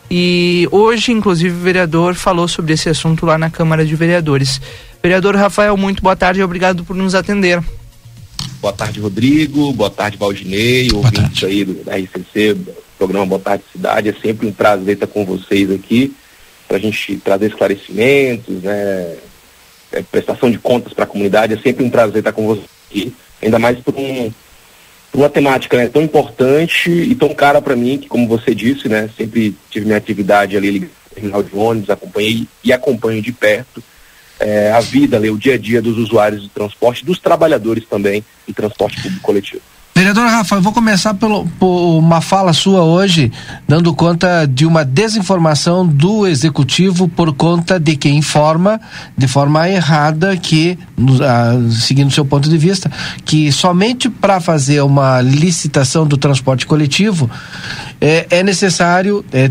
[0.10, 4.62] e hoje, inclusive, o vereador falou sobre esse assunto lá na Câmara de Vereadores.
[5.04, 7.62] Vereador Rafael, muito boa tarde e obrigado por nos atender.
[8.62, 9.72] Boa tarde, Rodrigo.
[9.74, 12.58] Boa tarde, Valdinei, ouvintes aí do, da RCC,
[12.98, 14.10] programa Boa Tarde Cidade.
[14.10, 16.14] É sempre um prazer estar com vocês aqui
[16.68, 19.16] para a gente trazer esclarecimentos, né,
[19.92, 21.54] é, prestação de contas para a comunidade.
[21.54, 24.32] É sempre um prazer estar com vocês aqui, ainda mais por um
[25.14, 29.10] uma temática né, tão importante e tão cara para mim, que como você disse, né,
[29.18, 33.82] sempre tive minha atividade ali terminal de ônibus, acompanhei e acompanho de perto
[34.40, 38.24] é, a vida, ali, o dia a dia dos usuários de transporte, dos trabalhadores também
[38.48, 39.62] de transporte público coletivo.
[39.98, 43.32] Vereador Rafa, eu vou começar pelo, por uma fala sua hoje,
[43.68, 48.80] dando conta de uma desinformação do executivo por conta de quem informa
[49.18, 50.78] de forma errada que,
[51.24, 52.92] ah, seguindo seu ponto de vista,
[53.26, 57.28] que somente para fazer uma licitação do transporte coletivo
[58.00, 59.50] é, é necessário é,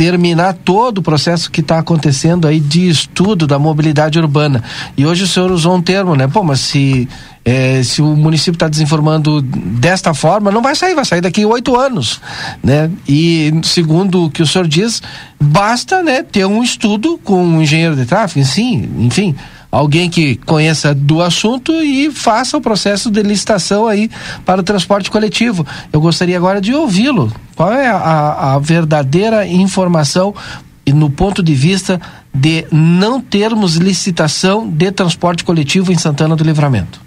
[0.00, 4.64] terminar todo o processo que está acontecendo aí de estudo da mobilidade urbana.
[4.96, 6.26] E hoje o senhor usou um termo, né?
[6.26, 7.06] Pô, mas se,
[7.44, 11.78] eh, se o município está desinformando desta forma, não vai sair, vai sair daqui oito
[11.78, 12.18] anos,
[12.64, 12.90] né?
[13.06, 15.02] E segundo o que o senhor diz,
[15.38, 19.36] basta, né, ter um estudo com um engenheiro de tráfego, sim, enfim,
[19.70, 24.10] alguém que conheça do assunto e faça o processo de licitação aí
[24.44, 25.66] para o transporte coletivo.
[25.92, 27.32] Eu gostaria agora de ouvi-lo.
[27.54, 30.34] Qual é a, a verdadeira informação
[30.86, 32.00] no ponto de vista
[32.34, 37.00] de não termos licitação de transporte coletivo em Santana do Livramento?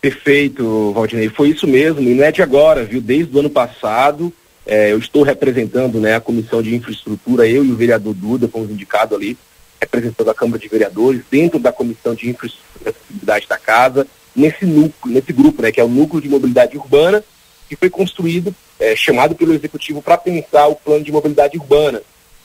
[0.00, 1.28] Perfeito, Valdinei.
[1.28, 3.00] Foi isso mesmo, e não é de agora, viu?
[3.00, 4.32] Desde o ano passado,
[4.66, 8.68] eh, eu estou representando né, a Comissão de Infraestrutura, eu e o vereador Duda fomos
[8.68, 9.38] indicados ali,
[9.82, 14.64] representando a Câmara de Vereadores, dentro da Comissão de Infraestrutura e Acessibilidade da Casa, nesse
[14.64, 17.22] núcleo, nesse grupo, né, que é o Núcleo de Mobilidade Urbana,
[17.68, 22.00] que foi construído, eh, chamado pelo Executivo para pensar o Plano de Mobilidade Urbana.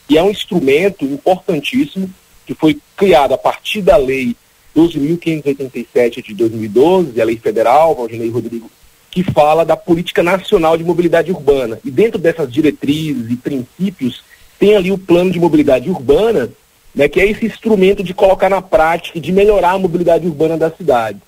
[0.10, 2.10] E é um instrumento importantíssimo
[2.46, 4.36] que foi criado a partir da Lei
[4.76, 8.70] 12.587 de 2012, a Lei Federal, Valdinei Rodrigo,
[9.12, 11.80] que fala da Política Nacional de Mobilidade Urbana.
[11.84, 14.24] E dentro dessas diretrizes e princípios,
[14.60, 16.50] tem ali o Plano de Mobilidade Urbana,
[16.98, 20.70] né, que é esse instrumento de colocar na prática de melhorar a mobilidade urbana da
[20.70, 21.20] cidade.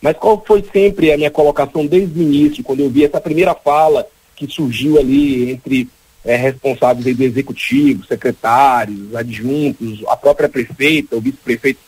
[0.00, 3.54] Mas qual foi sempre a minha colocação desde o início, quando eu vi essa primeira
[3.54, 5.88] fala que surgiu ali entre
[6.24, 11.80] é, responsáveis do executivo, secretários, adjuntos, a própria prefeita, o vice-prefeito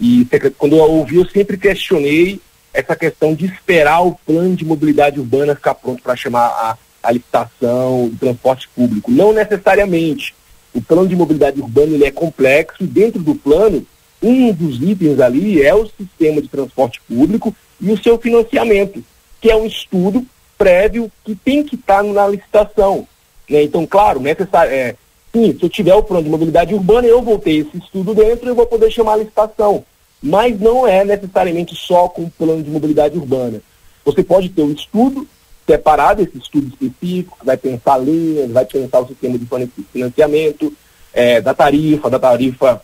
[0.00, 0.26] e
[0.58, 2.40] quando eu ouvi, eu sempre questionei
[2.72, 7.10] essa questão de esperar o plano de mobilidade urbana ficar pronto para chamar a, a
[7.10, 9.10] licitação do transporte público.
[9.10, 10.34] Não necessariamente.
[10.76, 13.86] O plano de mobilidade urbana ele é complexo e dentro do plano,
[14.22, 19.02] um dos itens ali é o sistema de transporte público e o seu financiamento,
[19.40, 20.22] que é um estudo
[20.58, 23.08] prévio que tem que estar tá na licitação.
[23.48, 23.62] Né?
[23.62, 24.96] Então, claro, necessário, é,
[25.32, 28.48] Sim, se eu tiver o plano de mobilidade urbana, eu vou ter esse estudo dentro
[28.48, 29.82] eu vou poder chamar a licitação.
[30.22, 33.62] Mas não é necessariamente só com o plano de mobilidade urbana.
[34.04, 35.26] Você pode ter um estudo
[35.66, 39.46] separado, esse estudo específico, que vai pensar linhas, vai pensar o sistema de
[39.92, 40.72] financiamento,
[41.12, 42.82] é, da tarifa, da tarifa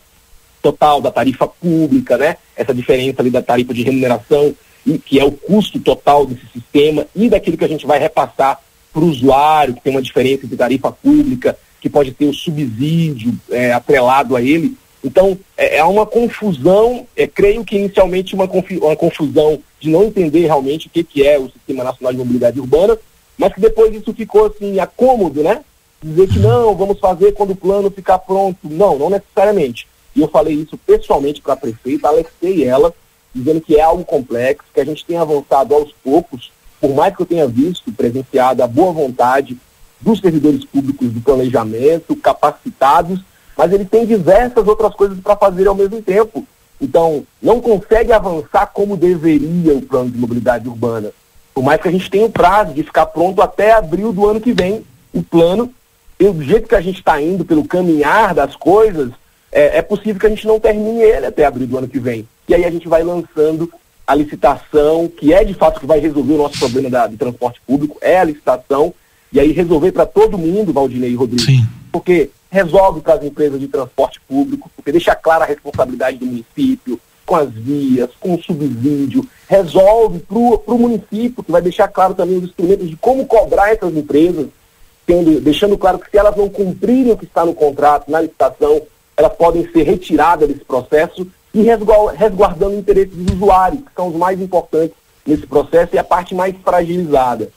[0.60, 2.36] total, da tarifa pública, né?
[2.56, 4.54] Essa diferença ali da tarifa de remuneração,
[4.86, 8.58] e, que é o custo total desse sistema, e daquilo que a gente vai repassar
[8.92, 13.34] para o usuário, que tem uma diferença entre tarifa pública que pode ter o subsídio
[13.50, 14.76] é, atrelado a ele.
[15.04, 18.44] Então, é, é uma confusão, é, creio que inicialmente uma,
[18.80, 22.60] uma confusão de não entender realmente o que, que é o Sistema Nacional de Mobilidade
[22.60, 22.96] Urbana,
[23.36, 25.64] mas que depois isso ficou assim, acômodo, né?
[26.00, 28.58] Dizer que não, vamos fazer quando o plano ficar pronto.
[28.62, 29.88] Não, não necessariamente.
[30.14, 32.94] E eu falei isso pessoalmente para a prefeita, alertei ela,
[33.34, 37.22] dizendo que é algo complexo, que a gente tem avançado aos poucos, por mais que
[37.22, 39.56] eu tenha visto, presenciado a boa vontade
[40.00, 43.20] dos servidores públicos do planejamento, capacitados,
[43.56, 46.46] mas ele tem diversas outras coisas para fazer ao mesmo tempo.
[46.82, 51.12] Então, não consegue avançar como deveria o plano de mobilidade urbana.
[51.54, 54.40] Por mais que a gente tenha o prazo de ficar pronto até abril do ano
[54.40, 55.72] que vem, o plano,
[56.18, 59.12] do jeito que a gente está indo, pelo caminhar das coisas,
[59.52, 62.26] é, é, possível que a gente não termine ele até abril do ano que vem.
[62.48, 63.70] E aí a gente vai lançando
[64.04, 67.60] a licitação, que é de fato que vai resolver o nosso problema da, de transporte
[67.64, 68.92] público, é a licitação,
[69.32, 71.42] e aí resolver para todo mundo, Valdinei e Rodrigo.
[71.42, 71.64] Sim.
[71.92, 77.00] Porque resolve para as empresas de transporte público, porque deixa clara a responsabilidade do município,
[77.24, 82.36] com as vias, com o subsídio, resolve para o município, que vai deixar claro também
[82.36, 84.48] os instrumentos de como cobrar essas empresas,
[85.06, 88.82] tendo, deixando claro que se elas não cumprirem o que está no contrato, na licitação,
[89.16, 94.16] elas podem ser retiradas desse processo e resguardando o interesse dos usuários, que são os
[94.16, 94.94] mais importantes
[95.26, 97.48] nesse processo e a parte mais fragilizada.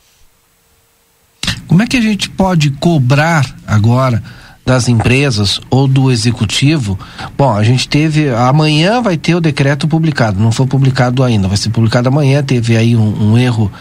[1.68, 4.24] Como é que a gente pode cobrar agora
[4.66, 6.98] das empresas ou do executivo?
[7.38, 11.58] Bom, a gente teve amanhã vai ter o decreto publicado, não foi publicado ainda, vai
[11.58, 12.44] ser publicado amanhã.
[12.44, 13.72] Teve aí um, um erro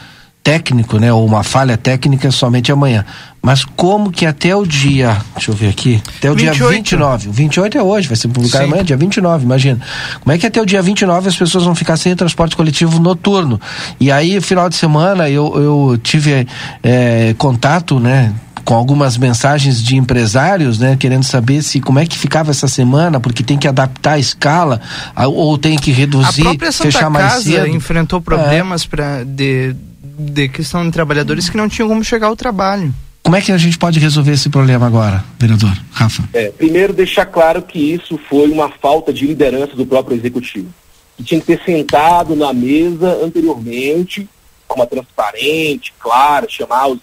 [0.44, 3.06] técnico, né, ou uma falha técnica somente amanhã.
[3.40, 6.54] Mas como que até o dia, deixa eu ver aqui, até o 28.
[6.54, 8.68] dia 29, o 28 é hoje, vai ser publicado Sim.
[8.70, 9.80] amanhã, dia 29, imagina.
[10.20, 13.58] Como é que até o dia 29 as pessoas vão ficar sem transporte coletivo noturno?
[13.98, 16.46] E aí, final de semana, eu, eu tive
[16.82, 18.30] é, contato, né,
[18.64, 23.20] com algumas mensagens de empresários, né, querendo saber se como é que ficava essa semana,
[23.20, 24.80] porque tem que adaptar a escala
[25.16, 27.68] ou tem que reduzir, a própria Santa fechar mais Casa cedo.
[27.68, 28.88] enfrentou problemas é.
[28.88, 29.74] para de
[30.18, 32.94] de questão de trabalhadores que não tinham como chegar ao trabalho.
[33.22, 36.28] Como é que a gente pode resolver esse problema agora, vereador Rafa?
[36.32, 40.68] É, primeiro, deixar claro que isso foi uma falta de liderança do próprio executivo.
[41.16, 44.28] Que tinha que ter sentado na mesa anteriormente, de
[44.68, 46.98] forma transparente, clara, chamar os,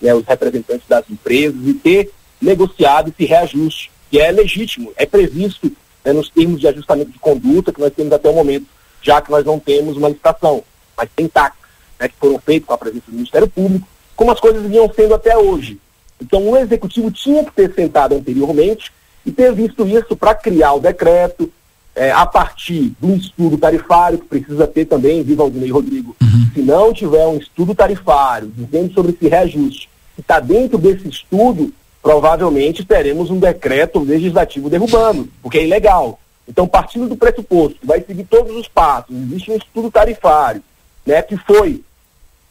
[0.00, 5.70] né, os representantes das empresas e ter negociado esse reajuste, que é legítimo, é previsto
[6.04, 8.66] né, nos termos de ajustamento de conduta que nós temos até o momento,
[9.02, 10.64] já que nós não temos uma licitação,
[10.96, 11.60] mas tem taxas
[11.98, 13.86] né, que foram feitas com a presença do Ministério Público,
[14.16, 15.78] como as coisas vinham sendo até hoje.
[16.20, 18.92] Então o Executivo tinha que ter sentado anteriormente
[19.24, 21.50] e ter visto isso para criar o decreto,
[21.94, 26.16] é, a partir do estudo tarifário, que precisa ter também, viva Aldinei Rodrigo,
[26.54, 29.89] se não tiver um estudo tarifário dizendo sobre esse reajuste,
[30.20, 36.20] que está dentro desse estudo, provavelmente teremos um decreto legislativo derrubando, porque é ilegal.
[36.46, 40.62] Então, partindo do pressuposto que vai seguir todos os passos, existe um estudo tarifário,
[41.06, 41.82] né, que foi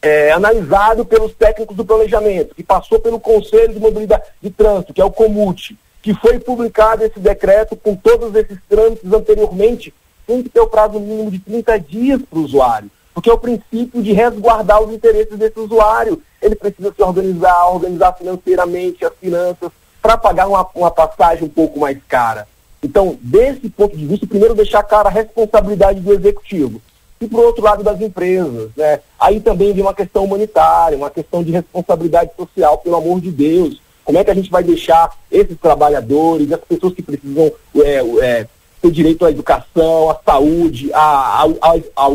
[0.01, 5.01] é, analisado pelos técnicos do planejamento, que passou pelo Conselho de Mobilidade de Trânsito, que
[5.01, 9.93] é o COMUT, que foi publicado esse decreto com todos esses trâmites anteriormente,
[10.25, 12.89] tem que ter o prazo mínimo de 30 dias para o usuário,
[13.19, 16.21] porque é o princípio de resguardar os interesses desse usuário.
[16.41, 21.77] Ele precisa se organizar, organizar financeiramente as finanças, para pagar uma, uma passagem um pouco
[21.81, 22.47] mais cara.
[22.81, 26.81] Então, desse ponto de vista, primeiro deixar clara a responsabilidade do executivo.
[27.19, 29.01] E por outro lado das empresas, né?
[29.19, 33.81] Aí também vem uma questão humanitária, uma questão de responsabilidade social, pelo amor de Deus.
[34.05, 38.47] Como é que a gente vai deixar esses trabalhadores, as pessoas que precisam é, é,
[38.81, 42.05] ter direito à educação, à saúde, a, a, a, a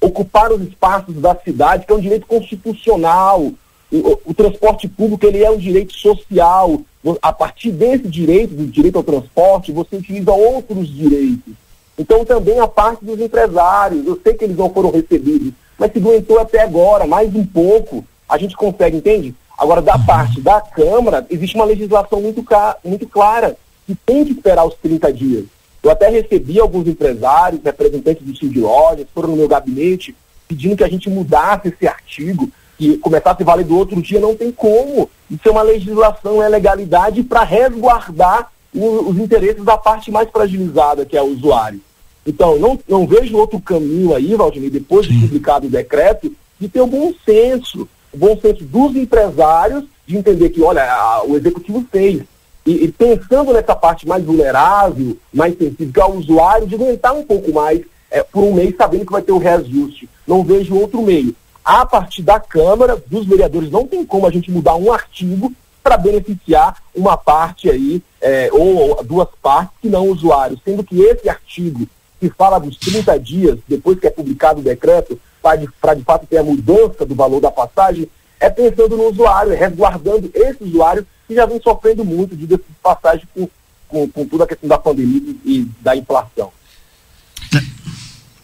[0.00, 3.50] ocupar os espaços da cidade, que é um direito constitucional.
[3.90, 6.80] O, o, transporte público ele é um direito social.
[7.22, 11.54] A partir desse direito, do direito ao transporte, você utiliza outros direitos.
[11.98, 15.98] Então também a parte dos empresários, eu sei que eles não foram recebidos, mas se
[15.98, 19.34] aguentou até agora, mais um pouco, a gente consegue, entende?
[19.58, 22.44] Agora, da parte da Câmara, existe uma legislação muito,
[22.84, 25.44] muito clara, que tem que esperar os 30 dias.
[25.88, 30.14] Eu até recebi alguns empresários, representantes do Cid Lojas, foram no meu gabinete,
[30.46, 34.36] pedindo que a gente mudasse esse artigo, que começasse a valer do outro dia, não
[34.36, 35.08] tem como.
[35.30, 41.06] Isso é uma legislação, é legalidade para resguardar o, os interesses da parte mais fragilizada,
[41.06, 41.80] que é o usuário.
[42.26, 46.30] Então, não, não vejo outro caminho aí, Valdemir, depois de publicado o decreto,
[46.60, 51.24] de ter o bom senso, o bom senso dos empresários, de entender que, olha, a,
[51.24, 52.24] o executivo fez.
[52.66, 57.14] E, e, pensando nessa parte mais vulnerável, mais sensível, que é o usuário, de aguentar
[57.14, 57.80] um pouco mais
[58.10, 60.08] é, por um mês, sabendo que vai ter o reajuste.
[60.26, 61.34] Não vejo outro meio.
[61.64, 65.52] A partir da Câmara, dos vereadores, não tem como a gente mudar um artigo
[65.82, 70.60] para beneficiar uma parte aí, é, ou duas partes, que não o usuário.
[70.64, 71.86] Sendo que esse artigo
[72.20, 76.26] que fala dos 30 dias depois que é publicado o decreto, para de, de fato
[76.26, 78.08] ter a mudança do valor da passagem,
[78.40, 83.28] é pensando no usuário, é resguardando esse usuário que já vem sofrendo muito de passagem
[83.34, 83.48] com,
[83.86, 86.50] com, com toda a questão da pandemia e da inflação.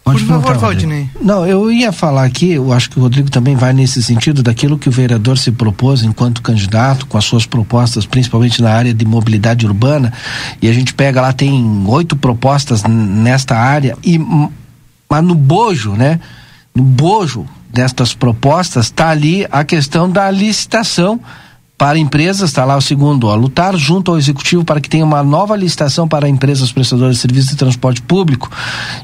[0.04, 1.08] Pode Por favor, Valdinei.
[1.18, 4.78] Não, eu ia falar aqui, eu acho que o Rodrigo também vai nesse sentido daquilo
[4.78, 9.04] que o vereador se propôs enquanto candidato, com as suas propostas, principalmente na área de
[9.06, 10.12] mobilidade urbana,
[10.60, 14.20] e a gente pega lá, tem oito propostas nesta área, e
[15.08, 16.20] mas no bojo, né?
[16.74, 21.18] No bojo destas propostas está ali a questão da licitação
[21.76, 25.22] para empresas, está lá o segundo, a lutar junto ao executivo para que tenha uma
[25.22, 28.50] nova licitação para empresas prestadoras de serviços de transporte público.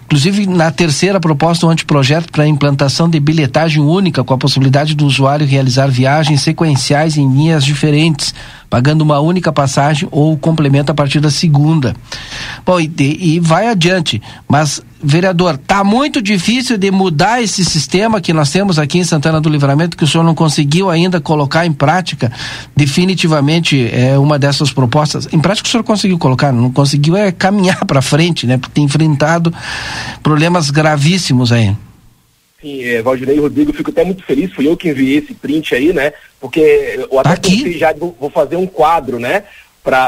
[0.06, 4.94] Inclusive, na terceira proposta, um anteprojeto para a implantação de bilhetagem única, com a possibilidade
[4.94, 8.32] do usuário realizar viagens sequenciais em linhas diferentes
[8.70, 11.92] pagando uma única passagem ou complemento a partir da segunda.
[12.64, 18.32] Bom, e, e vai adiante, mas vereador, tá muito difícil de mudar esse sistema que
[18.32, 21.72] nós temos aqui em Santana do Livramento, que o senhor não conseguiu ainda colocar em
[21.72, 22.30] prática
[22.76, 25.28] definitivamente é uma dessas propostas.
[25.32, 28.58] Em prática o senhor conseguiu colocar, não conseguiu é caminhar para frente, né?
[28.58, 29.52] Porque tem enfrentado
[30.22, 31.74] problemas gravíssimos aí.
[32.60, 35.94] Sim, é, Valdinei Rodrigo, fico até muito feliz, fui eu que enviei esse print aí,
[35.94, 36.12] né?
[36.38, 36.60] Porque
[37.10, 39.44] eu até tá pensei já vou fazer um quadro, né?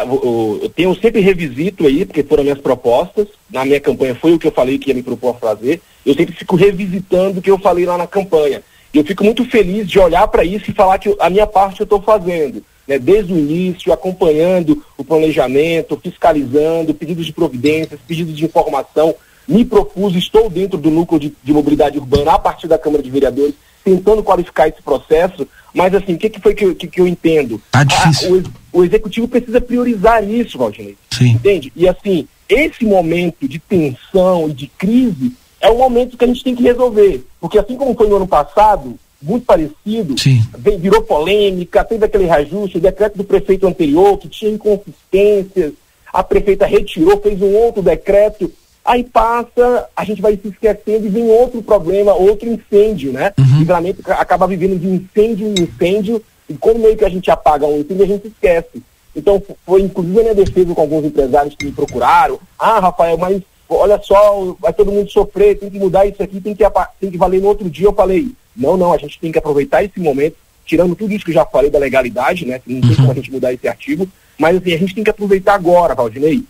[0.04, 4.38] Eu, eu tenho sempre revisito aí, porque foram minhas propostas, na minha campanha foi o
[4.38, 7.58] que eu falei que ia me propor fazer, eu sempre fico revisitando o que eu
[7.58, 8.62] falei lá na campanha.
[8.92, 11.80] E eu fico muito feliz de olhar para isso e falar que a minha parte
[11.80, 12.62] eu estou fazendo.
[12.86, 19.14] Né, desde o início, acompanhando o planejamento, fiscalizando, pedidos de providências, pedidos de informação,
[19.46, 23.10] me propus, estou dentro do núcleo de, de, mobilidade urbana a partir da Câmara de
[23.10, 23.54] Vereadores,
[23.84, 27.06] tentando qualificar esse processo, mas assim, o que, que foi que eu, que, que eu
[27.06, 27.60] entendo?
[27.70, 28.42] Tá difícil.
[28.44, 30.96] Ah, o, o, executivo precisa priorizar isso, Valdinei.
[31.10, 31.30] Sim.
[31.30, 31.72] Entende?
[31.74, 36.44] E assim, esse momento de tensão e de crise é o momento que a gente
[36.44, 37.24] tem que resolver.
[37.40, 40.16] Porque assim como foi no ano passado, muito parecido,
[40.58, 45.72] vem, virou polêmica, teve aquele reajuste, o decreto do prefeito anterior, que tinha inconsistências,
[46.12, 48.52] a prefeita retirou, fez um outro decreto
[48.84, 53.32] Aí passa, a gente vai se esquecendo e vem outro problema, outro incêndio, né?
[53.38, 53.56] Uhum.
[53.56, 57.66] O livramento acaba vivendo de incêndio em incêndio, e quando meio que a gente apaga
[57.66, 58.82] um incêndio, a gente esquece.
[59.14, 62.40] Então, foi inclusive a minha defesa com alguns empresários que me procuraram.
[62.58, 66.54] Ah, Rafael, mas olha só, vai todo mundo sofrer, tem que mudar isso aqui, tem
[66.54, 66.64] que,
[67.00, 67.86] tem que valer no outro dia.
[67.86, 71.30] Eu falei, não, não, a gente tem que aproveitar esse momento, tirando tudo isso que
[71.30, 72.60] eu já falei da legalidade, né?
[72.66, 74.08] Não tem como a gente mudar esse artigo,
[74.38, 76.42] mas assim, a gente tem que aproveitar agora, Valdinei.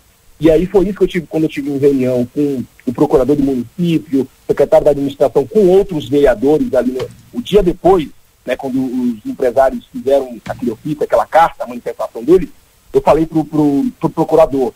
[0.43, 3.37] E aí foi isso que eu tive quando eu tive uma reunião com o procurador
[3.37, 8.09] do município, o secretário da administração, com outros vereadores ali no, o dia depois,
[8.45, 12.49] né, quando os empresários fizeram aquele ofício, aquela carta, a manifestação deles,
[12.93, 14.73] eu falei pro, pro, pro procurador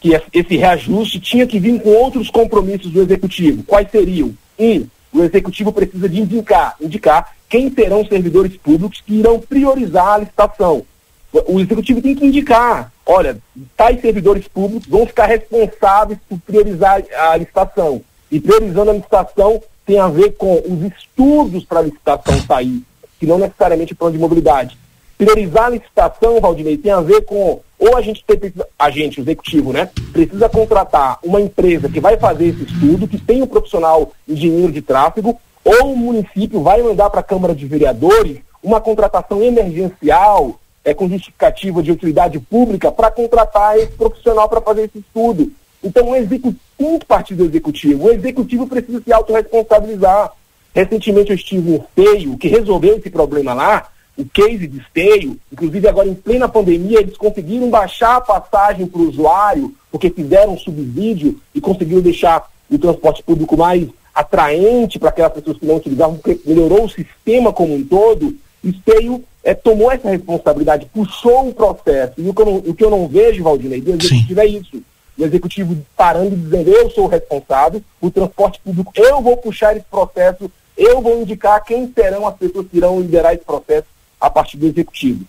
[0.00, 3.64] que esse- reajuste tinha que vir com outros compromissos do executivo.
[3.64, 4.32] Quais seriam?
[4.56, 10.06] Um, o executivo precisa de indicar, indicar quem serão os servidores públicos que irão priorizar
[10.06, 10.84] a licitação.
[11.32, 13.38] O o executivo tem que indicar, olha,
[13.74, 18.02] tais servidores públicos vão ficar responsáveis por priorizar a licitação.
[18.30, 22.82] E priorizando a licitação tem a ver com os estudos para a licitação sair,
[23.18, 24.76] que não necessariamente o plano de mobilidade.
[25.16, 29.22] Priorizar a licitação, Valdinei, tem a ver com, ou a gente, tem, a gente, o
[29.22, 34.12] executivo, né, precisa contratar uma empresa que vai fazer esse estudo, que tem um profissional
[34.28, 39.42] engenheiro de tráfego, ou o município vai mandar para a Câmara de Vereadores uma contratação
[39.42, 45.52] emergencial, é, com justificativa de utilidade pública, para contratar esse profissional para fazer esse estudo.
[45.84, 48.06] Então, o executivo, que partir do executivo.
[48.06, 50.32] O executivo precisa se autorresponsabilizar.
[50.74, 55.86] Recentemente eu estive em Esteio, que resolveu esse problema lá, o case de Esteio, inclusive
[55.86, 60.58] agora em plena pandemia, eles conseguiram baixar a passagem para o usuário, porque fizeram um
[60.58, 66.16] subsídio e conseguiram deixar o transporte público mais atraente para aquelas pessoas que não utilizavam,
[66.16, 68.34] porque melhorou o sistema como um todo.
[68.64, 72.12] Esteio é, tomou essa responsabilidade, puxou o processo.
[72.18, 74.82] E o que eu não, o que eu não vejo, Valdinei, do executivo é isso.
[75.16, 79.74] O executivo parando e dizendo, eu sou o responsável, o transporte público, eu vou puxar
[79.74, 83.86] esse processo, eu vou indicar quem serão as pessoas que irão liderar esse processo
[84.20, 85.24] a partir do executivo.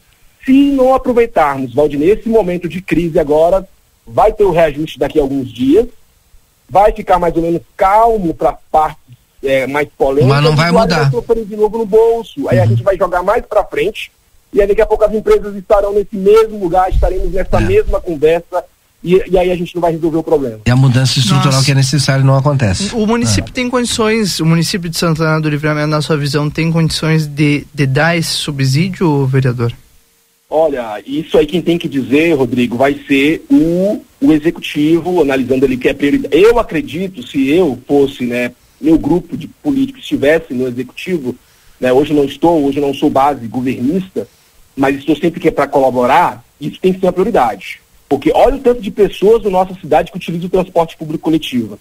[0.46, 3.66] Se não aproveitarmos, Valdinei, esse momento de crise agora,
[4.06, 5.88] vai ter o reajuste daqui a alguns dias,
[6.70, 10.30] vai ficar mais ou menos calmo para partes é, mais polêmicas.
[10.30, 11.04] Mas não vai mudar.
[11.04, 12.48] Vai sofrer de novo no bolso.
[12.50, 14.12] Aí a gente vai jogar mais para frente
[14.52, 18.64] e aí daqui a pouco as empresas estarão nesse mesmo lugar, estaremos nessa mesma conversa
[19.04, 20.60] e, e aí a gente não vai resolver o problema.
[20.66, 21.66] E a mudança estrutural Nossa.
[21.66, 22.94] que é necessária não acontece.
[22.94, 27.26] O município tem condições, o município de Santana do Livramento, na sua visão, tem condições
[27.26, 29.72] de, de dar esse subsídio, vereador?
[30.50, 35.78] Olha, isso aí quem tem que dizer, Rodrigo, vai ser o, o executivo, analisando ali
[35.78, 36.36] que é prioridade.
[36.36, 41.36] Eu acredito, se eu fosse, né, meu grupo de políticos estivesse no executivo,
[41.80, 44.28] né, hoje não estou, hoje não sou base governista,
[44.76, 47.82] mas estou sempre que é para colaborar, isso tem que ser uma prioridade.
[48.08, 51.78] Porque olha o tanto de pessoas na nossa cidade que utilizam o transporte público coletivo.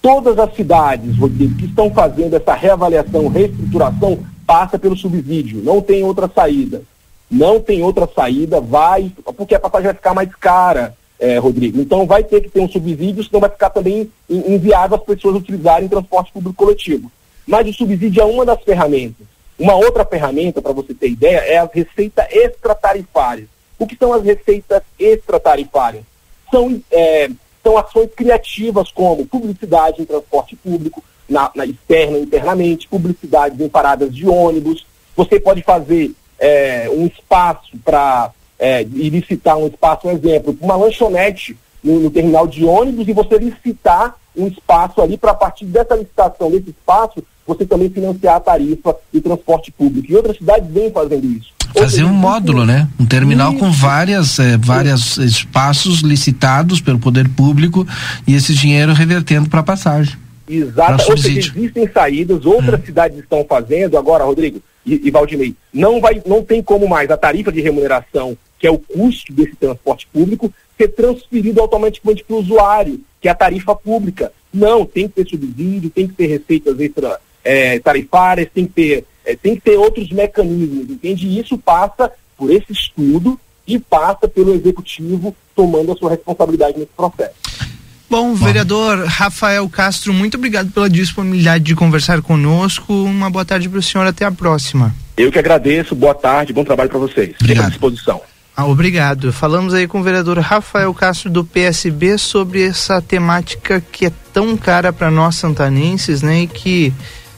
[0.00, 6.02] Todas as cidades, Rodrigo, que estão fazendo essa reavaliação, reestruturação, passa pelo subsídio, não tem
[6.02, 6.82] outra saída.
[7.30, 11.80] Não tem outra saída, vai, porque a passagem vai ficar mais cara, eh, Rodrigo.
[11.80, 15.36] Então vai ter que ter um subsídio, senão vai ficar também in- inviável as pessoas
[15.36, 17.10] utilizarem transporte público coletivo.
[17.46, 19.26] Mas o subsídio é uma das ferramentas.
[19.58, 23.46] Uma outra ferramenta, para você ter ideia, é a receita extratarifária.
[23.78, 26.04] O que são as receitas extratarifárias?
[26.50, 27.30] São, eh,
[27.62, 33.68] são ações criativas como publicidade em transporte público, na, na externa e internamente, publicidades em
[33.68, 34.84] paradas de ônibus.
[35.16, 38.32] Você pode fazer eh, um espaço para
[38.62, 43.12] é, e licitar um espaço, um exemplo, uma lanchonete no, no terminal de ônibus e
[43.12, 48.36] você licitar um espaço ali para a partir dessa licitação, desse espaço, você também financiar
[48.36, 50.06] a tarifa do transporte público.
[50.08, 51.52] E outras cidades vêm fazendo isso.
[51.76, 52.88] Fazer um módulo, né?
[53.00, 57.84] Um terminal com várias, eh, várias espaços licitados pelo poder público
[58.28, 60.14] e esse dinheiro revertendo para passagem.
[60.48, 60.74] Exato.
[60.74, 61.52] Pra Ou seja, subsídio.
[61.56, 63.98] existem saídas, outras cidades estão fazendo.
[63.98, 68.36] Agora, Rodrigo e, e Valdinei, não, vai, não tem como mais a tarifa de remuneração,
[68.62, 73.32] que é o custo desse transporte público, ser transferido automaticamente para o usuário, que é
[73.32, 74.32] a tarifa pública.
[74.54, 79.04] Não, tem que ter subsídio, tem que ter receitas extra eh, tarifárias, tem que ter,
[79.26, 81.26] eh, tem que ter outros mecanismos, entende?
[81.26, 83.36] E isso passa por esse estudo
[83.66, 87.34] e passa pelo executivo tomando a sua responsabilidade nesse processo.
[88.08, 92.92] Bom, vereador Rafael Castro, muito obrigado pela disponibilidade de conversar conosco.
[92.92, 94.94] Uma boa tarde para o senhor, até a próxima.
[95.16, 97.34] Eu que agradeço, boa tarde, bom trabalho para vocês.
[97.42, 98.20] Fico à disposição.
[98.56, 99.32] Ah, obrigado.
[99.32, 104.56] Falamos aí com o vereador Rafael Castro do PSB sobre essa temática que é tão
[104.56, 106.42] cara para nós santanenses, né?
[106.42, 106.92] E que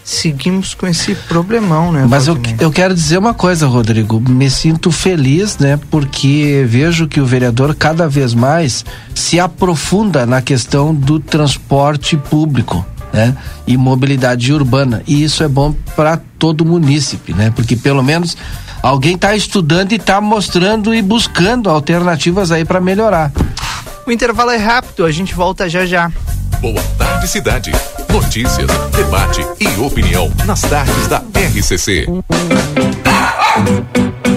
[0.04, 2.06] seguimos com esse problemão, né?
[2.08, 4.20] Mas eu, eu quero dizer uma coisa, Rodrigo.
[4.20, 5.78] Me sinto feliz, né?
[5.90, 8.84] Porque vejo que o vereador cada vez mais
[9.14, 12.84] se aprofunda na questão do transporte público.
[13.14, 13.36] Né?
[13.64, 15.00] E mobilidade urbana.
[15.06, 17.52] E isso é bom para todo munícipe, né?
[17.54, 18.36] Porque pelo menos
[18.82, 23.32] alguém está estudando e está mostrando e buscando alternativas aí para melhorar.
[24.04, 26.10] O intervalo é rápido, a gente volta já já.
[26.60, 27.72] Boa tarde, cidade.
[28.14, 32.06] Notícias, debate e opinião nas tardes da RCC.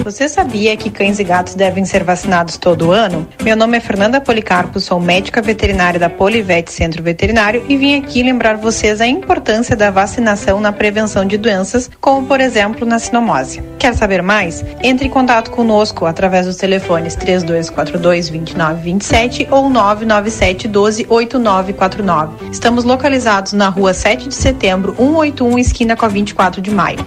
[0.08, 3.28] Você sabia que cães e gatos devem ser vacinados todo ano?
[3.42, 8.22] Meu nome é Fernanda Policarpo, sou médica veterinária da Polivete Centro Veterinário e vim aqui
[8.22, 13.62] lembrar vocês a importância da vacinação na prevenção de doenças, como por exemplo na sinomose.
[13.78, 14.64] Quer saber mais?
[14.82, 22.50] Entre em contato conosco através dos telefones 3242 2927 ou 997 12 8949.
[22.50, 26.98] Estamos localizados na rua 7 de setembro, 181, esquina com a 24 de maio.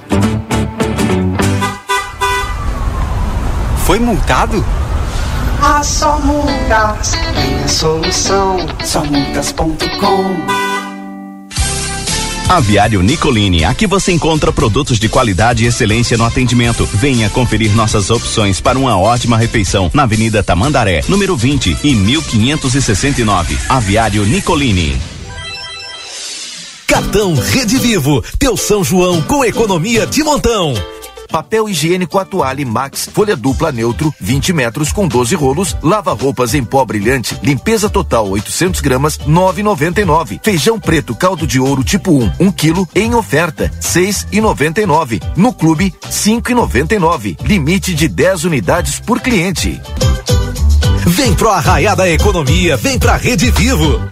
[3.86, 4.64] Foi multado?
[5.62, 8.57] Ah, só multas tem a solução.
[8.84, 10.72] Só multas.com.
[12.51, 16.86] Aviário Nicolini, aqui você encontra produtos de qualidade e excelência no atendimento.
[16.86, 23.57] Venha conferir nossas opções para uma ótima refeição na Avenida Tamandaré, número 20 e 1569.
[23.70, 24.99] Aviário Nicolini.
[26.91, 30.73] Cartão Rede Vivo, teu São João com economia de montão.
[31.31, 36.65] Papel higiênico Atuale Max, folha dupla neutro, 20 metros com 12 rolos, lava roupas em
[36.65, 40.41] pó brilhante, limpeza total 800 gramas, 9,99.
[40.43, 45.21] Feijão preto caldo de ouro tipo 1, 1 quilo em oferta, 6,99.
[45.37, 47.37] No clube, 5,99.
[47.41, 49.81] Limite de 10 unidades por cliente.
[51.07, 54.11] Vem pro Arraiá da Economia, vem pra Rede Vivo.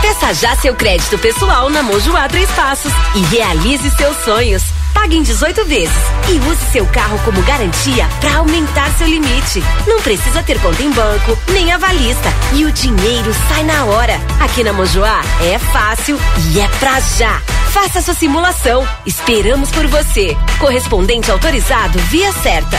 [0.00, 4.62] Peça já seu crédito pessoal na Mojoá Três Passos e realize seus sonhos.
[4.94, 5.96] Pague em 18 vezes
[6.28, 9.62] e use seu carro como garantia para aumentar seu limite.
[9.86, 12.28] Não precisa ter conta em banco, nem avalista.
[12.54, 14.14] E o dinheiro sai na hora.
[14.40, 16.18] Aqui na Mojoá é fácil
[16.52, 17.40] e é pra já.
[17.70, 18.86] Faça sua simulação.
[19.04, 20.36] Esperamos por você.
[20.58, 22.78] Correspondente autorizado via certa.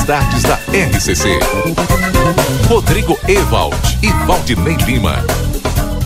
[0.08, 1.38] Tardes da RCC.
[2.70, 5.47] Rodrigo Ewald e Valdinei Lima.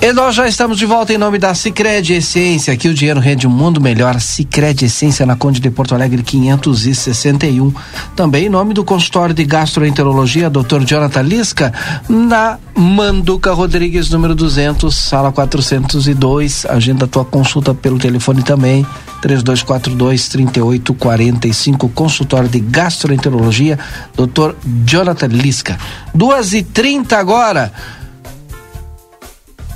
[0.04, 2.74] E nós já estamos de volta em nome da Cicred Essência.
[2.74, 4.20] Aqui o dinheiro rende um mundo melhor.
[4.20, 7.72] Cicred Essência na Conde de Porto Alegre 561.
[8.16, 10.84] Também em nome do consultório de gastroenterologia Dr.
[10.88, 11.72] Jonathan Lisca
[12.10, 16.66] na Manduca Rodrigues número 200, sala 402.
[16.66, 18.84] Agenda tua consulta pelo telefone também.
[19.22, 23.78] 3242 3845 consultório de gastroenterologia
[24.16, 24.56] Dr.
[24.84, 25.78] Jonathan Lisca.
[26.12, 27.72] Duas e trinta agora.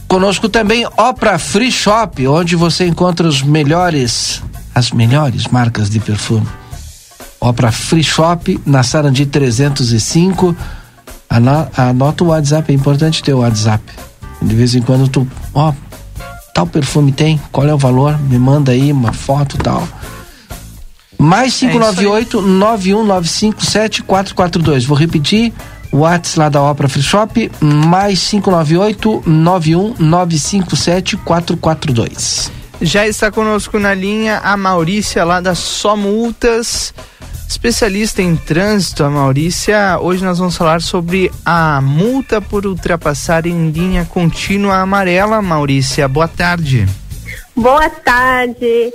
[0.07, 4.41] Conosco também Opra Free Shop, onde você encontra os melhores,
[4.73, 6.47] as melhores marcas de perfume.
[7.39, 10.55] Opra Free Shop, na Sarandi 305.
[11.29, 13.83] Ano- Anota o WhatsApp, é importante ter o WhatsApp.
[14.41, 15.73] De vez em quando tu, ó,
[16.53, 18.17] tal perfume tem, qual é o valor?
[18.21, 19.87] Me manda aí uma foto tal.
[21.17, 24.85] Mais 598 9195 7442.
[24.85, 25.51] Vou repetir.
[25.97, 32.51] WhatsApp lá da Opera Free Shop, mais 598 9195 7442.
[32.81, 36.93] Já está conosco na linha a Maurícia lá da Só Multas,
[37.47, 39.03] especialista em trânsito.
[39.03, 45.41] A Maurícia, hoje nós vamos falar sobre a multa por ultrapassar em linha contínua amarela.
[45.41, 46.85] Maurícia, boa tarde.
[47.55, 48.93] Boa tarde.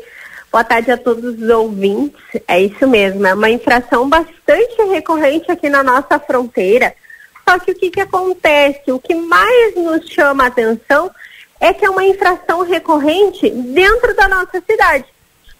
[0.50, 2.20] Boa tarde a todos os ouvintes.
[2.48, 6.92] É isso mesmo, é uma infração bastante recorrente aqui na nossa fronteira.
[7.48, 8.90] Só que o que, que acontece?
[8.90, 11.10] O que mais nos chama a atenção
[11.60, 15.04] é que é uma infração recorrente dentro da nossa cidade.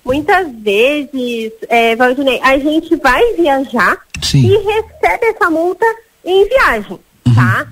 [0.04, 3.98] Muitas vezes, é, Valdinei, a gente vai viajar
[4.34, 5.84] e recebe essa multa
[6.24, 6.98] em viagem,
[7.34, 7.68] tá?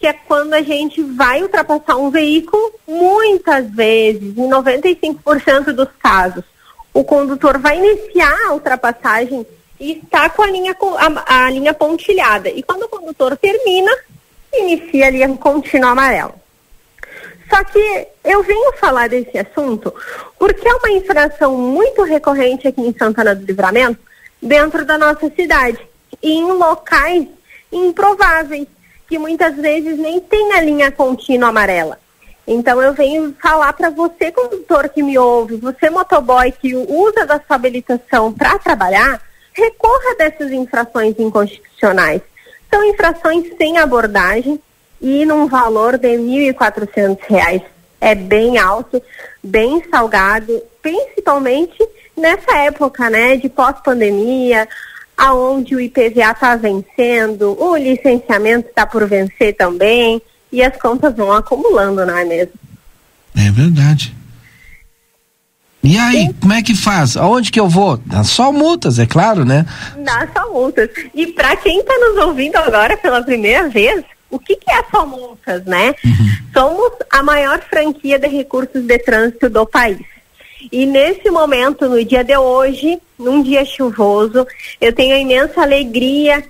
[0.00, 6.44] Que é quando a gente vai ultrapassar um veículo, muitas vezes, em 95% dos casos,
[6.92, 9.46] o condutor vai iniciar a ultrapassagem
[9.78, 12.48] e está com a linha, a, a linha pontilhada.
[12.48, 13.92] E quando o condutor termina,
[14.52, 16.34] inicia a contínuo amarelo.
[17.48, 19.94] Só que eu venho falar desse assunto
[20.38, 23.98] porque é uma infração muito recorrente aqui em Santana do Livramento,
[24.40, 25.78] dentro da nossa cidade,
[26.22, 27.26] e em locais
[27.72, 28.66] improváveis,
[29.08, 31.98] que muitas vezes nem tem a linha contínua amarela.
[32.50, 37.38] Então eu venho falar para você, condutor que me ouve, você motoboy que usa da
[37.46, 39.20] sua habilitação para trabalhar,
[39.52, 42.22] recorra dessas infrações inconstitucionais.
[42.70, 44.58] São infrações sem abordagem
[44.98, 47.62] e num valor de R$ 1.400.
[48.00, 49.02] É bem alto,
[49.44, 51.86] bem salgado, principalmente
[52.16, 54.66] nessa época, né, de pós-pandemia,
[55.18, 60.22] aonde o IPVA está vencendo, o licenciamento está por vencer também,
[60.52, 62.52] e as contas vão acumulando, não é mesmo?
[63.36, 64.14] É verdade.
[65.82, 67.16] E aí, como é que faz?
[67.16, 68.00] Aonde que eu vou?
[68.10, 69.64] Ah, Só multas, é claro, né?
[69.98, 70.90] Dá só multas.
[71.14, 75.06] E para quem está nos ouvindo agora pela primeira vez, o que, que é só
[75.06, 75.94] multas, né?
[76.52, 80.04] Somos a maior franquia de recursos de trânsito do país.
[80.72, 84.46] E nesse momento, no dia de hoje, num dia chuvoso,
[84.80, 86.44] eu tenho a imensa alegria,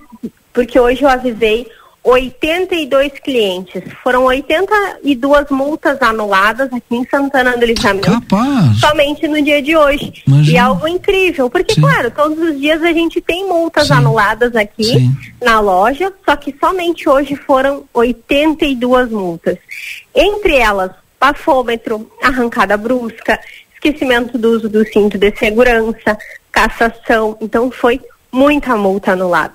[0.51, 1.67] porque hoje eu avisei
[2.03, 3.83] 82 clientes.
[4.03, 8.09] Foram 82 multas anuladas aqui em Santana do Livramento.
[8.79, 10.13] Somente no dia de hoje.
[10.47, 15.09] E é algo incrível, porque, claro, todos os dias a gente tem multas anuladas aqui
[15.41, 19.57] na loja, só que somente hoje foram 82 multas.
[20.15, 23.39] Entre elas, bafômetro, arrancada brusca,
[23.73, 26.17] esquecimento do uso do cinto de segurança,
[26.51, 27.37] cassação.
[27.41, 27.99] Então foi
[28.31, 29.53] muita multa anulada.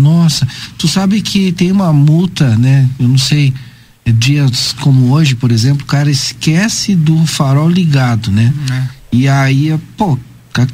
[0.00, 0.46] Nossa,
[0.78, 2.88] tu sabe que tem uma multa, né?
[2.98, 3.52] Eu não sei,
[4.04, 8.52] é dias como hoje, por exemplo, o cara esquece do farol ligado, né?
[9.12, 10.18] E aí, pô,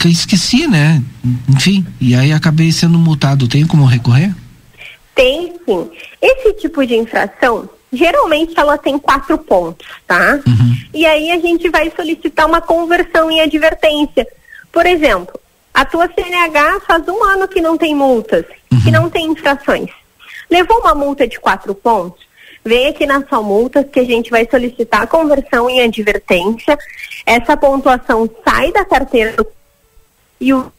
[0.07, 1.03] esqueci, né?
[1.49, 3.49] Enfim, e aí acabei sendo multado.
[3.49, 4.35] Tem como recorrer?
[5.14, 5.91] Tem sim.
[6.20, 10.39] Esse tipo de infração, geralmente ela tem quatro pontos, tá?
[10.93, 14.27] E aí a gente vai solicitar uma conversão em advertência.
[14.70, 15.39] Por exemplo,
[15.72, 18.45] a tua CNH faz um ano que não tem multas,
[18.83, 19.91] que não tem infrações.
[20.51, 22.24] Levou uma multa de quatro pontos?
[22.64, 26.77] Vem aqui na sua multa que a gente vai solicitar a conversão em advertência.
[27.24, 29.47] Essa pontuação sai da carteira do
[30.39, 30.70] e o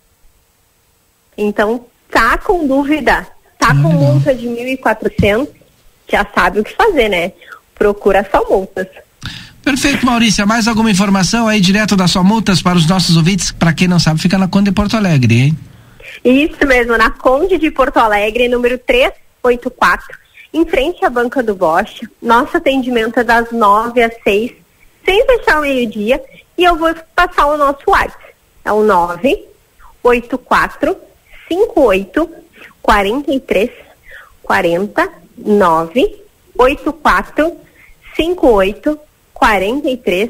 [1.37, 3.27] então, tá com dúvida,
[3.59, 5.47] tá com multa de 1.400,
[6.11, 7.31] já sabe o que fazer, né?
[7.75, 8.87] Procura só multas.
[9.63, 10.45] Perfeito, Maurícia.
[10.45, 13.51] Mais alguma informação aí direto da sua multas para os nossos ouvintes?
[13.51, 15.57] Para quem não sabe, fica na Conde de Porto Alegre, hein?
[16.23, 20.17] Isso mesmo, na Conde de Porto Alegre, número 384,
[20.53, 22.07] em frente à banca do Bosch.
[22.21, 24.51] Nosso atendimento é das 9 às 6,
[25.05, 26.23] sem fechar o meio-dia,
[26.57, 28.25] e eu vou passar o nosso WhatsApp.
[28.65, 30.97] É o 984
[31.47, 32.29] 58
[32.81, 33.69] 43
[34.43, 37.57] 40 984
[38.15, 38.99] 58
[39.33, 40.29] 43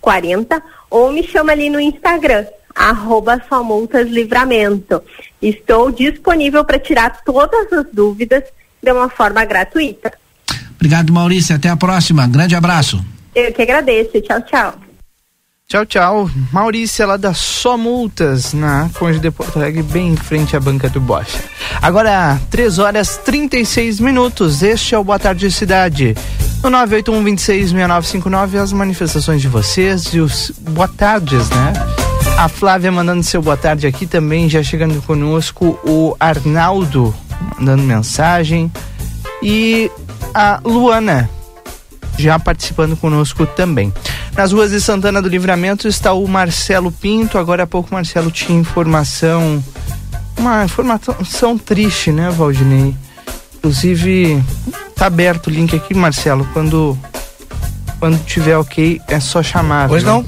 [0.00, 5.02] 40 ou me chama ali no Instagram, arroba só multas livramento.
[5.40, 8.44] Estou disponível para tirar todas as dúvidas
[8.82, 10.12] de uma forma gratuita.
[10.74, 11.56] Obrigado, Maurícia.
[11.56, 12.26] Até a próxima.
[12.26, 13.04] Grande abraço.
[13.34, 14.20] Eu que agradeço.
[14.20, 14.74] Tchau, tchau.
[15.68, 16.30] Tchau, tchau.
[16.52, 20.90] Maurícia, lá da Só Multas, na Conde de Porto Alegre, bem em frente à banca
[20.90, 21.34] do Bosch.
[21.80, 24.62] Agora, 3 horas 36 minutos.
[24.62, 26.14] Este é o Boa Tarde Cidade.
[26.62, 31.72] No 981-266959, as manifestações de vocês e os boa tardes, né?
[32.36, 37.14] A Flávia mandando seu boa tarde aqui também, já chegando conosco o Arnaldo
[37.58, 38.70] mandando mensagem
[39.42, 39.90] e
[40.34, 41.28] a Luana
[42.18, 43.92] já participando conosco também.
[44.36, 47.38] Nas ruas de Santana do Livramento está o Marcelo Pinto.
[47.38, 49.62] Agora há pouco, Marcelo tinha informação,
[50.36, 52.94] uma informação triste, né, Valdinei?
[53.56, 54.42] Inclusive,
[54.96, 56.46] tá aberto o link aqui, Marcelo.
[56.52, 56.98] Quando,
[57.98, 59.88] quando tiver ok, é só chamar.
[59.88, 60.10] Pois né?
[60.10, 60.24] não.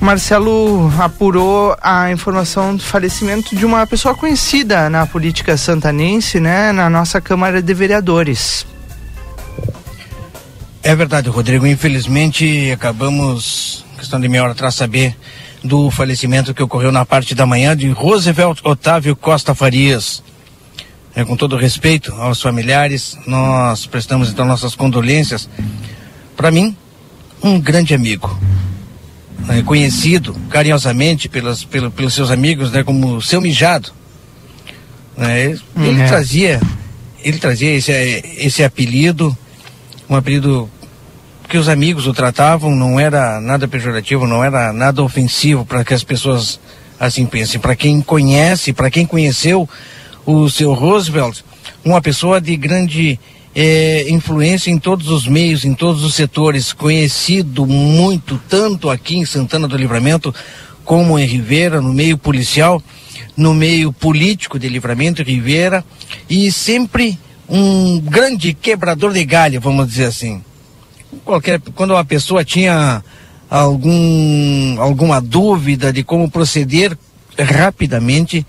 [0.00, 6.88] Marcelo apurou a informação do falecimento de uma pessoa conhecida na política santanense, né, na
[6.88, 8.66] nossa Câmara de Vereadores.
[10.82, 11.66] É verdade, Rodrigo.
[11.66, 15.14] Infelizmente, acabamos, questão de meia hora atrás, saber
[15.62, 20.22] do falecimento que ocorreu na parte da manhã de Roosevelt Otávio Costa Farias.
[21.14, 25.46] É, com todo respeito aos familiares, nós prestamos então nossas condolências.
[26.36, 26.74] Para mim,
[27.42, 28.38] um grande amigo.
[29.50, 33.90] Né, conhecido carinhosamente pelas, pelo- pelos seus amigos né, como seu mijado.
[35.16, 36.06] né, ele ele Hum, é.
[36.06, 36.60] trazia
[37.22, 37.92] ele trazia esse,
[38.38, 39.36] esse apelido,
[40.08, 40.70] um apelido
[41.48, 45.92] que os amigos o tratavam, não era nada pejorativo, não era nada ofensivo para que
[45.92, 46.58] as pessoas
[46.98, 47.60] assim pensem.
[47.60, 49.68] Para quem conhece, para quem conheceu
[50.24, 51.40] o seu Roosevelt,
[51.84, 53.18] uma pessoa de grande
[53.54, 59.24] é, influência em todos os meios, em todos os setores, conhecido muito, tanto aqui em
[59.24, 60.34] Santana do Livramento,
[60.84, 62.82] como em Rivera, no meio policial,
[63.36, 65.84] no meio político de Livramento Rivera,
[66.28, 70.42] e sempre um grande quebrador de galho, vamos dizer assim.
[71.24, 73.02] Qualquer, quando uma pessoa tinha
[73.50, 76.96] algum, alguma dúvida de como proceder,
[77.36, 78.46] rapidamente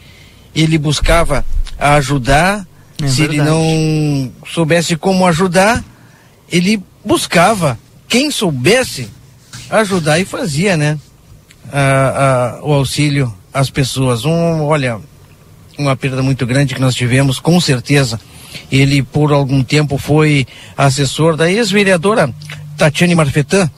[0.53, 1.43] ele buscava
[1.79, 2.67] ajudar.
[3.01, 3.39] É Se verdade.
[3.39, 5.83] ele não soubesse como ajudar,
[6.51, 7.77] ele buscava
[8.07, 9.09] quem soubesse
[9.69, 10.97] ajudar e fazia, né?
[12.61, 14.25] o auxílio às pessoas.
[14.25, 14.99] Um, olha,
[15.77, 18.19] uma perda muito grande que nós tivemos, com certeza.
[18.71, 20.45] Ele, por algum tempo, foi
[20.77, 22.33] assessor da ex-vereadora
[22.77, 23.69] Tatiane Marfetan,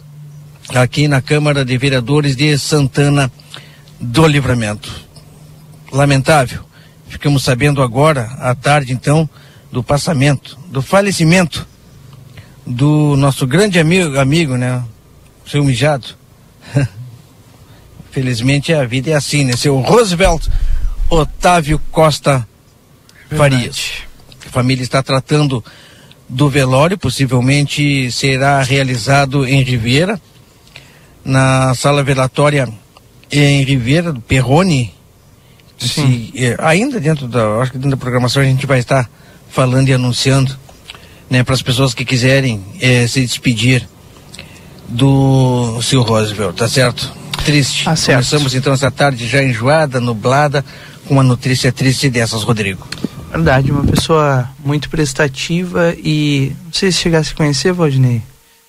[0.70, 3.32] aqui na Câmara de Vereadores de Santana
[4.00, 4.92] do Livramento.
[5.92, 6.62] Lamentável.
[7.14, 9.30] Ficamos sabendo agora, à tarde, então,
[9.72, 11.68] do passamento, do falecimento
[12.66, 14.84] do nosso grande amigo, amigo né?
[15.46, 16.08] Seu Mijado.
[18.10, 19.56] Felizmente a vida é assim, né?
[19.56, 20.48] Seu Roosevelt
[21.08, 22.48] Otávio Costa
[23.30, 23.92] Farias.
[24.48, 25.64] A família está tratando
[26.28, 30.20] do velório, possivelmente será realizado em Ribeira,
[31.24, 32.68] na sala velatória
[33.32, 34.92] em Ribeira, do Perrone.
[35.78, 39.10] Se, é, ainda dentro da, acho que dentro da programação a gente vai estar
[39.50, 40.56] falando e anunciando,
[41.30, 43.88] né, para as pessoas que quiserem é, se despedir
[44.88, 47.24] do seu Roosevelt, tá certo?
[47.44, 47.88] triste.
[47.88, 50.64] Ah, Começamos então essa tarde já enjoada, nublada,
[51.06, 52.88] com uma notícia triste dessas, Rodrigo.
[53.32, 58.22] Verdade, uma pessoa muito prestativa e não sei se chegasse a conhecer, Valdinei,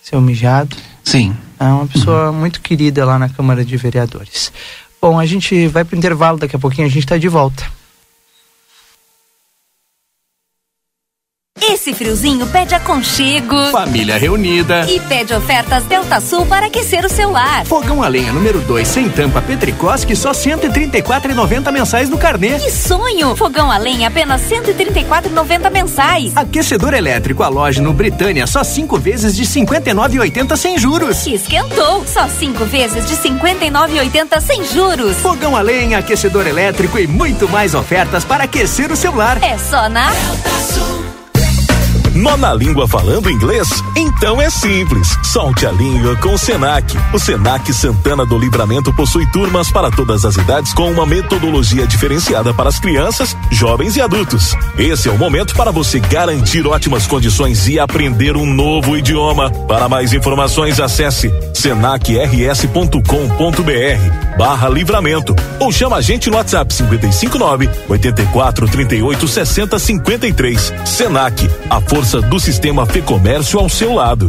[0.03, 0.77] seu mijado.
[1.03, 1.37] Sim.
[1.61, 2.41] É uma pessoa uhum.
[2.41, 4.53] muito querida lá na Câmara de Vereadores.
[5.05, 7.63] Bom, a gente vai para o intervalo, daqui a pouquinho a gente está de volta.
[11.85, 13.57] Esse friozinho pede aconchego.
[13.71, 14.87] Família reunida.
[14.89, 17.65] E pede ofertas Delta Sul para aquecer o seu lar.
[17.65, 22.59] Fogão a lenha número 2 sem tampa Petricosque só 134,90 mensais no carnê.
[22.59, 23.35] Que sonho!
[23.35, 26.33] Fogão a lenha apenas 134,90 mensais.
[26.37, 31.27] Aquecedor elétrico a loja no Britânia só 5 vezes de 59,80 sem juros.
[31.27, 32.05] Esquentou!
[32.07, 35.17] Só 5 vezes de 59,80 sem juros.
[35.17, 39.43] Fogão a lenha, aquecedor elétrico e muito mais ofertas para aquecer o seu lar.
[39.43, 41.14] É só na Delta Sul.
[42.15, 43.69] Nó na língua falando inglês?
[43.97, 45.09] Então é simples.
[45.25, 46.97] Solte a língua com o Senac.
[47.13, 52.55] O Senac Santana do Livramento possui turmas para todas as idades com uma metodologia diferenciada
[52.55, 54.55] para as crianças, jovens e adultos.
[54.79, 59.51] Esse é o momento para você garantir ótimas condições e aprender um novo idioma.
[59.67, 68.69] Para mais informações, acesse senacrs.com.br barra livramento ou chama a gente no WhatsApp 559 84
[68.69, 70.73] 38 60 53.
[70.85, 74.29] Senac, a força força do sistema Fê Comércio ao seu lado.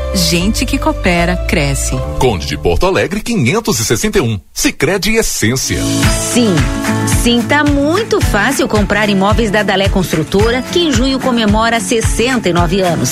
[0.13, 1.95] gente que coopera cresce.
[2.19, 4.39] Conde de Porto Alegre 561.
[4.53, 5.81] Sicredi Essência.
[6.33, 6.55] Sim,
[7.23, 13.11] sim, tá muito fácil comprar imóveis da Dalé Construtora, que em junho comemora 69 anos.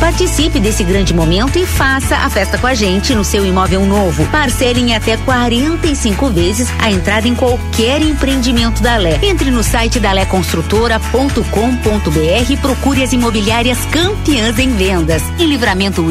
[0.00, 4.24] Participe desse grande momento e faça a festa com a gente no seu imóvel novo.
[4.26, 9.18] Parcele em até 45 vezes a entrada em qualquer empreendimento da Lé.
[9.22, 15.22] Entre no site daléconstrutora.com.br e procure as imobiliárias campeãs em vendas.
[15.38, 16.10] Em Livramento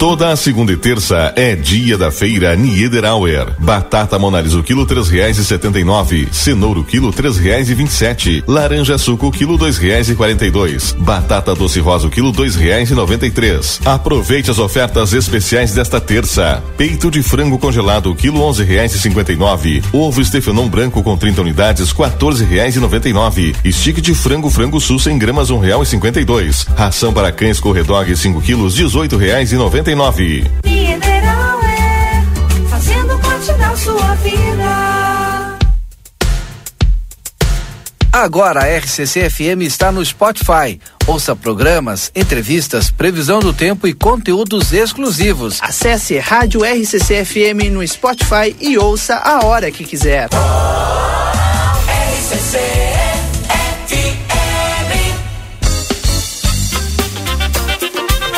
[0.00, 3.48] Toda a segunda e terça é dia da feira Niederauer.
[3.58, 6.26] Batata Monalisa o quilo três reais e setenta e nove.
[6.32, 8.42] Cenouro quilo três reais e vinte e sete.
[8.46, 10.96] Laranja suco quilo dois reais e quarenta e dois.
[10.98, 13.78] Batata doce rosa o quilo dois reais e noventa e três.
[13.84, 16.62] Aproveite as ofertas especiais desta terça.
[16.78, 19.82] Peito de frango congelado quilo onze reais e cinquenta e nove.
[19.92, 23.54] Ovo Stefanon branco com 30 unidades quatorze reais e noventa e nove.
[23.70, 26.66] Stick de frango frango sul 100 gramas um real e cinquenta e dois.
[26.74, 29.89] Ração para cães corredog 5 quilos dezoito reais e noventa
[30.64, 32.22] Mineral é
[32.68, 35.58] fazendo parte da sua vida.
[38.12, 40.80] Agora a RCC FM está no Spotify.
[41.08, 45.58] Ouça programas, entrevistas, previsão do tempo e conteúdos exclusivos.
[45.60, 50.28] Acesse Rádio RCC FM no Spotify e ouça a hora que quiser.
[51.88, 53.09] RCC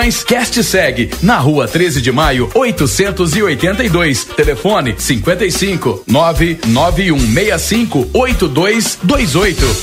[0.00, 4.24] Cast segue na rua 13 de maio, 882.
[4.24, 9.76] Telefone 55 99165 8228.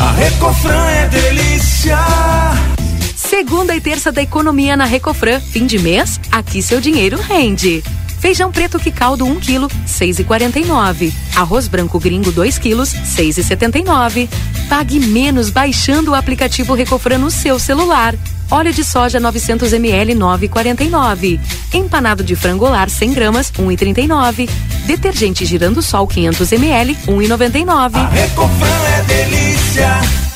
[0.00, 1.96] A Recofran é delícia.
[3.14, 5.38] Segunda e terça da economia na Recofran.
[5.38, 7.84] Fim de mês, aqui seu dinheiro rende.
[8.20, 11.12] Feijão preto que caldo 1 kg, 6,49.
[11.36, 14.28] Arroz branco gringo 2 kg, 6,79.
[14.68, 18.14] Pague menos baixando o aplicativo Recofran no seu celular.
[18.50, 21.40] Óleo de soja 900 ml 9,49.
[21.72, 24.48] Empanado de frangolar 100 gramas 1,39.
[24.86, 28.10] Detergente girando sol 500 ml 1,99.
[28.10, 30.35] Recofran é delícia.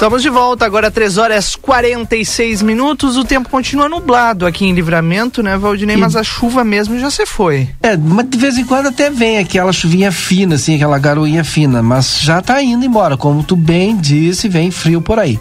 [0.00, 3.18] Estamos de volta, agora 3 horas 46 minutos.
[3.18, 5.94] O tempo continua nublado aqui em Livramento, né, Valdinei?
[5.94, 7.68] Mas a chuva mesmo já se foi.
[7.82, 11.82] É, mas de vez em quando até vem aquela chuvinha fina, assim, aquela garoinha fina,
[11.82, 13.14] mas já tá indo embora.
[13.18, 15.38] Como tu bem disse, vem frio por aí.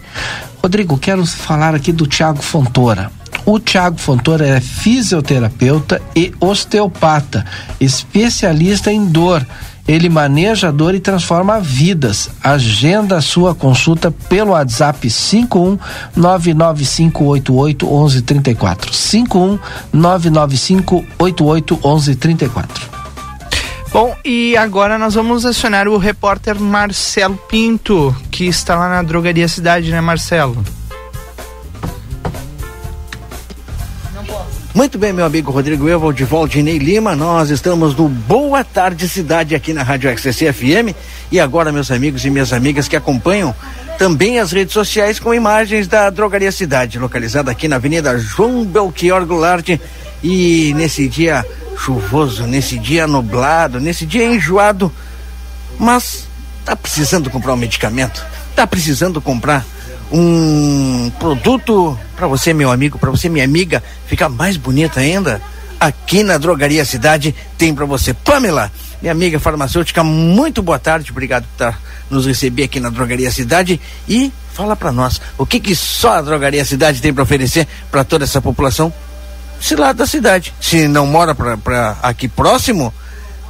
[0.62, 3.10] Rodrigo, quero falar aqui do Thiago Fontoura.
[3.46, 7.46] O Tiago Fontoura é fisioterapeuta e osteopata,
[7.80, 9.48] especialista em dor.
[9.90, 12.30] Ele maneja a dor e transforma vidas.
[12.44, 15.80] Agenda a sua consulta pelo WhatsApp 51
[16.16, 18.94] 99588 1134.
[18.94, 19.60] 51
[19.92, 22.90] 99588 1134.
[23.92, 29.48] Bom, e agora nós vamos acionar o repórter Marcelo Pinto, que está lá na Drogaria
[29.48, 30.64] Cidade, né, Marcelo?
[34.74, 39.74] Muito bem, meu amigo Rodrigo Evald, Valdinei Lima, nós estamos no Boa Tarde Cidade aqui
[39.74, 40.96] na Rádio XCC FM
[41.32, 43.54] e agora, meus amigos e minhas amigas que acompanham
[43.98, 49.26] também as redes sociais com imagens da Drogaria Cidade, localizada aqui na Avenida João Belchior
[49.26, 49.68] Goulart.
[50.24, 51.44] E nesse dia
[51.76, 54.94] chuvoso, nesse dia nublado, nesse dia enjoado,
[55.80, 56.28] mas
[56.64, 58.24] tá precisando comprar um medicamento,
[58.56, 59.66] tá precisando comprar
[60.12, 65.42] um produto para você, meu amigo, para você, minha amiga, ficar mais bonita ainda?
[65.80, 68.14] Aqui na Drogaria Cidade tem para você.
[68.14, 68.72] Pamela,
[69.02, 73.80] minha amiga farmacêutica, muito boa tarde, obrigado por estar nos receber aqui na Drogaria Cidade
[74.08, 78.04] e fala para nós, o que que só a Drogaria Cidade tem para oferecer para
[78.04, 78.92] toda essa população?
[79.62, 82.94] Se lá da cidade, se não mora para aqui próximo,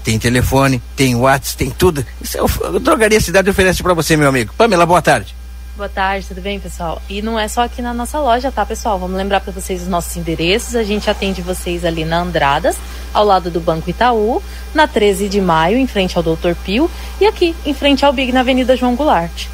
[0.03, 2.05] tem telefone, tem WhatsApp, tem tudo.
[2.21, 4.53] Isso é a Drogaria Cidade oferece para você, meu amigo.
[4.57, 5.38] Pamela, boa tarde.
[5.79, 7.01] Boa tarde, tudo bem, pessoal?
[7.07, 8.99] E não é só aqui na nossa loja, tá, pessoal?
[8.99, 10.75] Vamos lembrar para vocês os nossos endereços.
[10.75, 12.75] A gente atende vocês ali na Andradas,
[13.13, 14.43] ao lado do Banco Itaú,
[14.73, 16.91] na 13 de maio, em frente ao Doutor Pio,
[17.21, 19.45] e aqui, em frente ao Big, na Avenida João Goulart.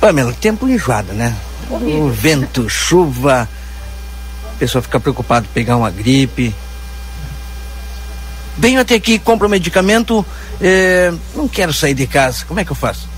[0.00, 1.36] Pamela, tempo enjoado, né?
[1.68, 2.04] Horrível.
[2.04, 3.46] O vento, chuva,
[4.54, 6.54] a pessoa fica preocupada em pegar uma gripe.
[8.56, 10.24] Venho até aqui, compro medicamento,
[10.62, 12.46] eh, não quero sair de casa.
[12.46, 13.09] Como é que eu faço?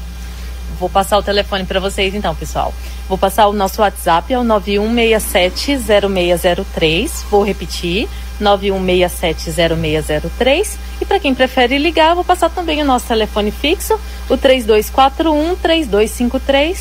[0.83, 2.75] Vou passar o telefone para vocês então, pessoal.
[3.09, 7.23] Vou passar o nosso WhatsApp, é o 91670603.
[7.31, 8.09] Vou repetir,
[8.41, 10.77] 91670603.
[11.01, 13.95] E para quem prefere ligar, vou passar também o nosso telefone fixo,
[14.29, 16.79] o 3241-3253.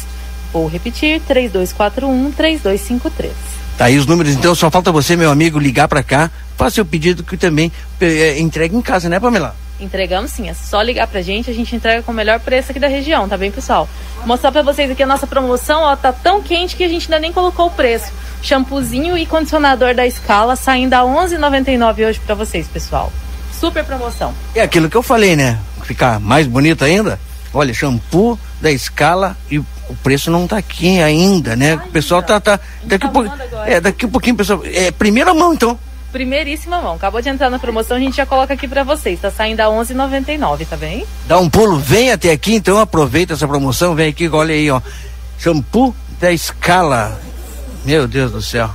[0.52, 3.30] Vou repetir, 3241-3253.
[3.78, 6.86] Tá aí os números, então só falta você, meu amigo, ligar para cá, faça o
[6.86, 9.56] pedido que também eh, entregue em casa, né, Pamela?
[9.82, 12.80] Entregamos sim, é só ligar pra gente, a gente entrega com o melhor preço aqui
[12.80, 13.90] da região, tá bem, pessoal?
[14.18, 17.06] Vou mostrar pra vocês aqui a nossa promoção, ó, tá tão quente que a gente
[17.06, 18.12] ainda nem colocou o preço.
[18.44, 23.12] Shampoozinho e condicionador da Escala saindo a 11,99 hoje pra vocês, pessoal.
[23.60, 24.34] Super promoção.
[24.54, 25.60] É aquilo que eu falei, né?
[25.84, 27.20] Ficar mais bonito ainda.
[27.54, 29.66] Olha, shampoo da escala e o
[30.02, 31.76] preço não tá aqui ainda, né?
[31.76, 33.30] o pessoal tá, tá daqui, um pouco,
[33.66, 34.62] é, daqui um pouquinho, pessoal.
[34.64, 35.78] É primeira mão, então.
[36.12, 36.96] Primeiríssima mão.
[36.96, 39.20] Acabou de entrar na promoção, a gente já coloca aqui pra vocês.
[39.20, 41.06] Tá saindo a 11,99, tá bem?
[41.28, 44.82] Dá um pulo, vem até aqui, então aproveita essa promoção, vem aqui, olha aí, ó.
[45.38, 47.20] Shampoo da escala.
[47.86, 48.70] Meu Deus do céu.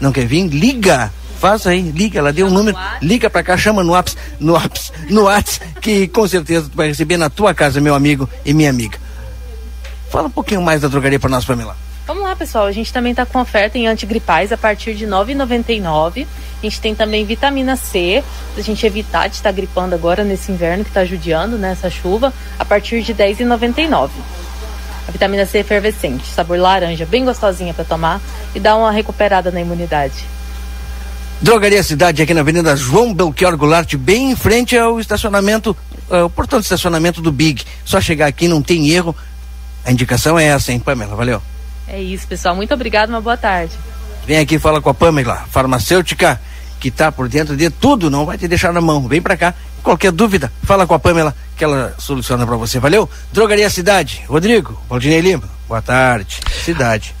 [0.00, 0.46] Não quer vir?
[0.48, 1.12] Liga!
[1.42, 4.92] Faz aí, liga, ela deu um número, liga pra cá, chama no apps, no apps,
[5.10, 8.70] no apps, que com certeza tu vai receber na tua casa, meu amigo e minha
[8.70, 8.96] amiga.
[10.08, 11.76] Fala um pouquinho mais da drogaria pra nós, Pamela.
[12.12, 12.66] Vamos lá, pessoal.
[12.66, 16.26] A gente também tá com oferta em antigripais a partir de R$ 9,99.
[16.26, 18.22] A gente tem também vitamina C,
[18.52, 22.30] pra gente evitar de estar gripando agora nesse inverno que tá judiando, né, essa chuva,
[22.58, 24.10] a partir de R$ 10,99.
[25.08, 28.20] A vitamina C é efervescente, sabor laranja, bem gostosinha para tomar
[28.54, 30.26] e dá uma recuperada na imunidade.
[31.40, 35.74] Drogaria Cidade, aqui na Avenida João Belchior Goulart, bem em frente ao estacionamento,
[36.10, 37.64] uh, o portão de estacionamento do Big.
[37.86, 39.16] Só chegar aqui, não tem erro.
[39.82, 41.16] A indicação é essa, hein, Pamela?
[41.16, 41.42] Valeu.
[41.92, 42.56] É isso, pessoal.
[42.56, 43.74] Muito obrigado, uma boa tarde.
[44.26, 46.40] Vem aqui fala com a Pamela, farmacêutica,
[46.80, 49.06] que tá por dentro de tudo, não vai te deixar na mão.
[49.06, 49.54] Vem pra cá.
[49.82, 52.78] Qualquer dúvida, fala com a Pamela, que ela soluciona para você.
[52.78, 53.08] Valeu?
[53.32, 54.24] Drogaria Cidade.
[54.26, 55.44] Rodrigo, Valdinei Lima.
[55.68, 56.40] Boa tarde.
[56.64, 57.14] Cidade.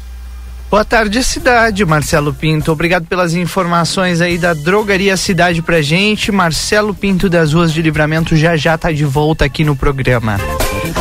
[0.70, 2.72] Boa tarde, cidade, Marcelo Pinto.
[2.72, 6.32] Obrigado pelas informações aí da Drogaria Cidade pra gente.
[6.32, 10.38] Marcelo Pinto das Ruas de Livramento já já tá de volta aqui no programa.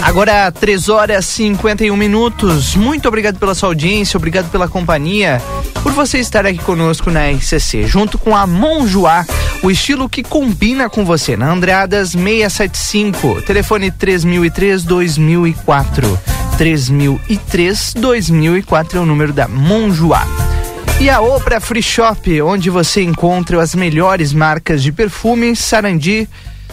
[0.02, 2.76] Agora, 3 horas e 51 minutos.
[2.76, 5.42] Muito obrigado pela sua audiência, obrigado pela companhia,
[5.84, 9.26] por você estar aqui conosco na RCC, junto com a Monjoá,
[9.64, 16.20] o estilo que combina com você, na Andradas 675, telefone 3003 2004.
[16.58, 20.26] 3003 2004 é o número da Monjoá.
[21.00, 26.30] E a Opra Free Shop, onde você encontra as melhores marcas de perfumes, Sarandi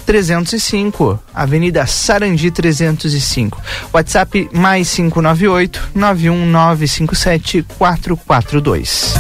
[0.08, 3.60] 305, Avenida Sarandi 305.
[3.92, 9.16] WhatsApp mais 598 91957 442.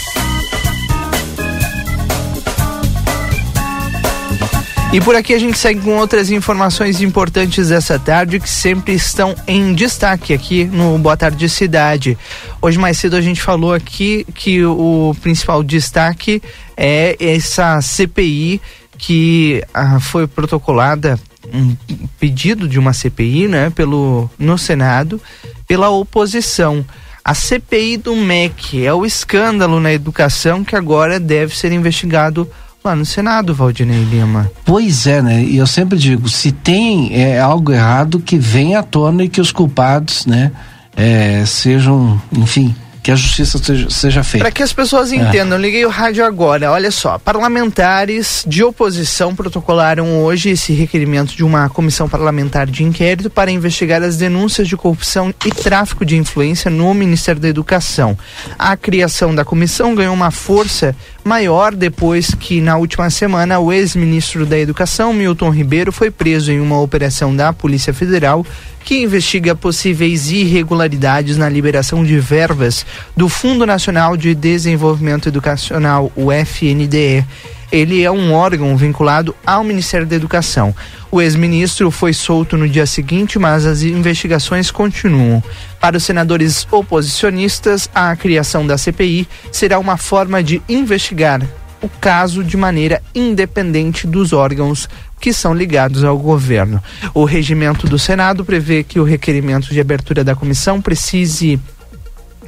[4.91, 9.35] E por aqui a gente segue com outras informações importantes dessa tarde que sempre estão
[9.45, 12.17] em destaque aqui no Boa Tarde Cidade.
[12.59, 16.41] Hoje mais cedo a gente falou aqui que o principal destaque
[16.75, 18.59] é essa CPI
[18.97, 21.19] que ah, foi protocolada
[21.53, 21.75] um
[22.19, 25.21] pedido de uma CPI, né, pelo no Senado,
[25.67, 26.83] pela oposição.
[27.23, 32.49] A CPI do MEC é o escândalo na educação que agora deve ser investigado
[32.83, 34.49] lá no Senado, Valdinei Lima.
[34.65, 35.43] Pois é, né?
[35.43, 39.41] E eu sempre digo, se tem é, algo errado, que venha à tona e que
[39.41, 40.51] os culpados, né,
[40.95, 44.45] é, sejam, enfim, que a justiça seja, seja feita.
[44.45, 45.61] Para que as pessoas entendam, é.
[45.61, 46.71] liguei o rádio agora.
[46.71, 53.29] Olha só, parlamentares de oposição protocolaram hoje esse requerimento de uma comissão parlamentar de inquérito
[53.29, 58.17] para investigar as denúncias de corrupção e tráfico de influência no Ministério da Educação.
[58.57, 64.45] A criação da comissão ganhou uma força maior depois que na última semana o ex-ministro
[64.45, 68.45] da Educação, Milton Ribeiro, foi preso em uma operação da Polícia Federal
[68.83, 72.85] que investiga possíveis irregularidades na liberação de verbas
[73.15, 77.25] do Fundo Nacional de Desenvolvimento Educacional, o FNDE.
[77.71, 80.75] Ele é um órgão vinculado ao Ministério da Educação.
[81.11, 85.43] O ex-ministro foi solto no dia seguinte, mas as investigações continuam.
[85.79, 91.41] Para os senadores oposicionistas, a criação da CPI será uma forma de investigar
[91.81, 94.89] o caso de maneira independente dos órgãos
[95.19, 96.81] que são ligados ao governo.
[97.13, 101.59] O regimento do Senado prevê que o requerimento de abertura da comissão precise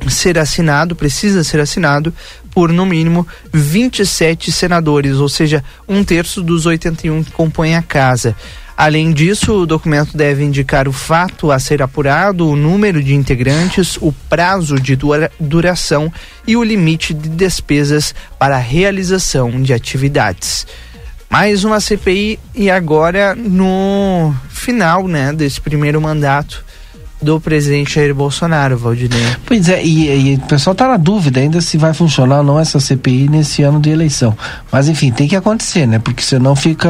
[0.09, 2.13] ser assinado, precisa ser assinado
[2.51, 8.35] por no mínimo 27 senadores, ou seja, um terço dos 81 que compõem a casa.
[8.75, 13.97] Além disso, o documento deve indicar o fato a ser apurado, o número de integrantes,
[14.01, 16.11] o prazo de dura duração
[16.47, 20.65] e o limite de despesas para a realização de atividades
[21.31, 26.61] mais uma CPI e agora no final, né, desse primeiro mandato
[27.21, 29.19] do presidente Jair Bolsonaro, Valdinei.
[29.45, 32.59] Pois é, e, e, o pessoal tá na dúvida ainda se vai funcionar ou não
[32.59, 34.35] essa CPI nesse ano de eleição.
[34.71, 35.99] Mas enfim, tem que acontecer, né?
[35.99, 36.89] Porque senão fica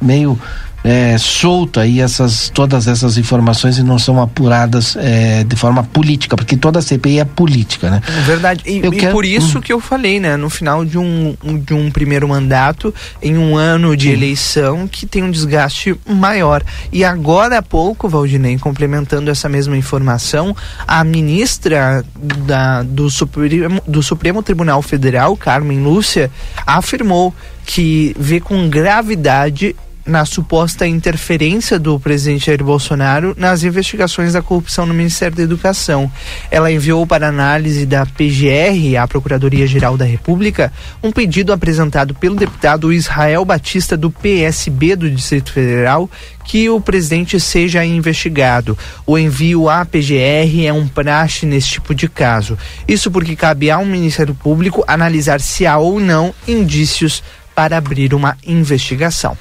[0.00, 0.38] meio
[0.84, 6.36] é, solta aí essas, todas essas informações e não são apuradas é, de forma política,
[6.36, 8.02] porque toda a CPI é política, né?
[8.24, 8.62] Verdade.
[8.66, 9.12] E, e quero...
[9.12, 9.60] por isso hum.
[9.60, 10.36] que eu falei, né?
[10.36, 14.12] No final de um, de um primeiro mandato, em um ano de Sim.
[14.12, 16.62] eleição, que tem um desgaste maior.
[16.92, 20.54] E agora há pouco, Valdinei, complementando essa mesma informação,
[20.86, 22.04] a ministra
[22.46, 26.30] da, do, Supremo, do Supremo Tribunal Federal, Carmen Lúcia,
[26.66, 27.34] afirmou
[27.66, 29.76] que vê com gravidade
[30.08, 36.10] na suposta interferência do presidente Jair Bolsonaro nas investigações da corrupção no Ministério da Educação.
[36.50, 40.72] Ela enviou para análise da PGR, a Procuradoria-Geral da República,
[41.02, 46.10] um pedido apresentado pelo deputado Israel Batista do PSB do Distrito Federal
[46.42, 48.76] que o presidente seja investigado.
[49.06, 52.56] O envio à PGR é um praxe nesse tipo de caso.
[52.88, 57.22] Isso porque cabe ao Ministério Público analisar se há ou não indícios
[57.54, 59.36] para abrir uma investigação.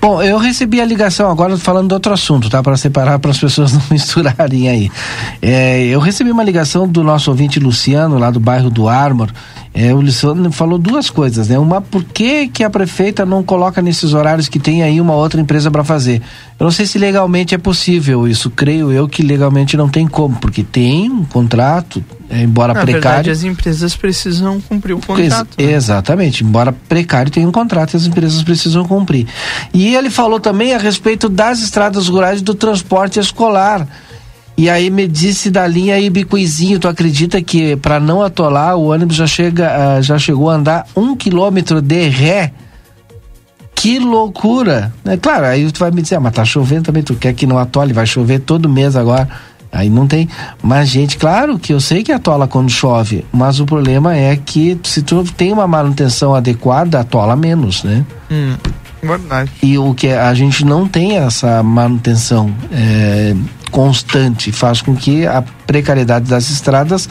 [0.00, 2.62] Bom, eu recebi a ligação agora falando de outro assunto, tá?
[2.62, 4.90] Para separar para as pessoas não misturarem aí.
[5.40, 9.30] É, eu recebi uma ligação do nosso ouvinte Luciano, lá do bairro do Armor.
[9.74, 11.58] É, o Luciano falou duas coisas, né?
[11.58, 15.40] Uma, por que, que a prefeita não coloca nesses horários que tem aí uma outra
[15.40, 16.20] empresa para fazer?
[16.62, 18.48] Eu não sei se legalmente é possível isso.
[18.48, 23.02] Creio eu que legalmente não tem como, porque tem um contrato, é, embora Na precário.
[23.02, 25.58] Verdade, as empresas precisam cumprir o contrato.
[25.58, 25.74] Ex né?
[25.74, 29.26] Exatamente, embora precário tem um contrato, as empresas precisam cumprir.
[29.74, 33.84] E ele falou também a respeito das estradas rurais do transporte escolar.
[34.56, 39.16] E aí me disse da linha Ibicuizinho, tu acredita que para não atolar o ônibus
[39.16, 42.52] já chega, uh, já chegou a andar um quilômetro de ré?
[43.82, 44.92] Que loucura!
[45.04, 47.48] É claro, aí tu vai me dizer, ah, mas tá chovendo também, tu quer que
[47.48, 49.28] não atole, vai chover todo mês agora.
[49.72, 50.28] Aí não tem.
[50.62, 54.78] Mas, gente, claro que eu sei que atola quando chove, mas o problema é que
[54.84, 58.06] se tu tem uma manutenção adequada, atola menos, né?
[58.30, 58.54] Hum,
[59.02, 59.50] verdade.
[59.60, 62.54] E o que a gente não tem essa manutenção.
[62.70, 63.34] É,
[63.72, 67.08] constante faz com que a precariedade das estradas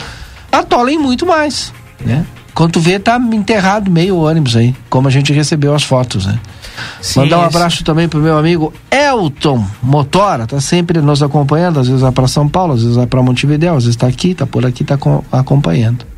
[0.50, 2.26] atolem muito mais, né?
[2.54, 6.40] Quando tu vê, tá enterrado meio ônibus aí, como a gente recebeu as fotos, né?
[7.02, 11.88] Sim, Mandar um abraço também pro meu amigo Elton Motora, tá sempre nos acompanhando, às
[11.88, 14.46] vezes vai para São Paulo, às vezes vai para Montevidéu, às vezes tá aqui, tá
[14.46, 14.98] por aqui, tá
[15.32, 16.11] acompanhando.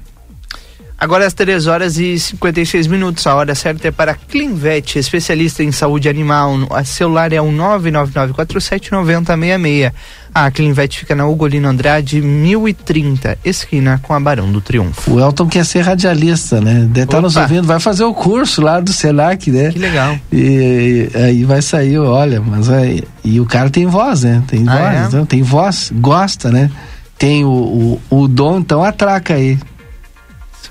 [1.03, 3.27] Agora às 3 horas e 56 minutos.
[3.27, 6.53] A hora certa é para Clinvet, especialista em saúde animal.
[6.69, 9.91] O celular é o 999479066.
[10.33, 15.11] A Clinvet fica na Ugolino Andrade, 1030, esquina com a Barão do Triunfo.
[15.13, 16.87] O Elton quer ser radialista, né?
[16.89, 19.71] Deve estar nos ouvindo, vai fazer o curso lá do Senac, né?
[19.73, 20.17] Que legal.
[20.31, 24.41] E, e aí vai sair, olha, mas aí, e o cara tem voz, né?
[24.47, 25.03] Tem Ah, voz, é?
[25.07, 26.71] então, tem voz, gosta, né?
[27.17, 29.57] Tem o, o, o dom, então atraca aí.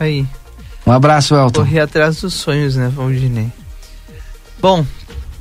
[0.03, 0.27] Isso aí.
[0.87, 1.61] Um abraço, Elton.
[1.61, 3.49] Correr atrás dos sonhos, né, Valdinei?
[4.61, 4.85] Bom,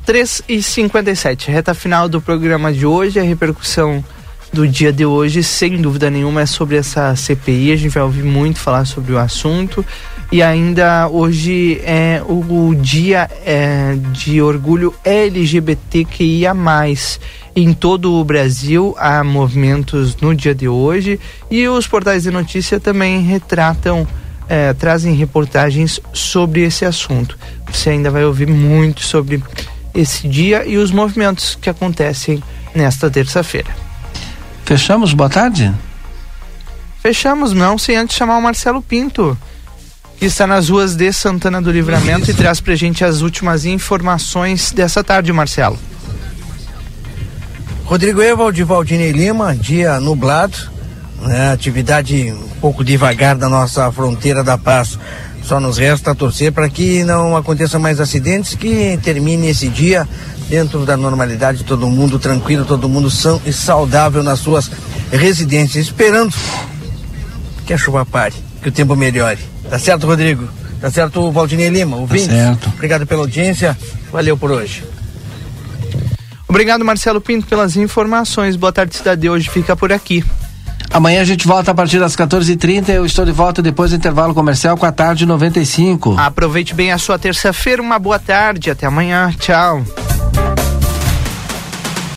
[0.06, 3.20] 3 e 57 reta final do programa de hoje.
[3.20, 4.04] A repercussão
[4.54, 7.72] do dia de hoje, sem dúvida nenhuma, é sobre essa CPI.
[7.72, 9.84] A gente vai ouvir muito falar sobre o assunto.
[10.32, 16.54] E ainda hoje é o, o dia é, de orgulho LGBTQIA.
[17.56, 21.20] Em todo o Brasil há movimentos no dia de hoje
[21.50, 24.08] e os portais de notícia também retratam
[24.50, 27.38] eh, trazem reportagens sobre esse assunto.
[27.72, 29.44] Você ainda vai ouvir muito sobre
[29.94, 32.42] esse dia e os movimentos que acontecem
[32.74, 33.70] nesta terça-feira.
[34.66, 35.74] Fechamos, boa tarde?
[37.02, 39.38] Fechamos, não sem antes chamar o Marcelo Pinto,
[40.18, 44.72] que está nas ruas de Santana do Livramento e traz pra gente as últimas informações
[44.72, 45.80] dessa tarde, Marcelo.
[47.86, 50.58] Rodrigo Evald, Valdinei Lima, dia nublado,
[51.22, 54.98] né, atividade um pouco devagar da nossa fronteira da paz.
[55.44, 60.08] Só nos resta torcer para que não aconteçam mais acidentes, que termine esse dia
[60.50, 64.70] dentro da normalidade, todo mundo tranquilo, todo mundo são e saudável nas suas
[65.12, 66.34] residências, esperando
[67.66, 69.40] que a chuva pare, que o tempo melhore.
[69.70, 70.48] Tá certo, Rodrigo?
[70.80, 72.26] Tá certo, Valdinei Lima, ouvinte?
[72.26, 72.70] certo.
[72.76, 73.78] Obrigado pela audiência,
[74.12, 74.84] valeu por hoje.
[76.48, 78.58] Obrigado, Marcelo Pinto, pelas informações.
[78.58, 79.30] Boa tarde, cidade.
[79.30, 80.22] Hoje fica por aqui.
[80.94, 82.90] Amanhã a gente volta a partir das 14h30.
[82.90, 86.16] Eu estou de volta depois do intervalo comercial com a tarde 95.
[86.18, 87.82] Aproveite bem a sua terça-feira.
[87.82, 88.70] Uma boa tarde.
[88.70, 89.34] Até amanhã.
[89.40, 89.82] Tchau.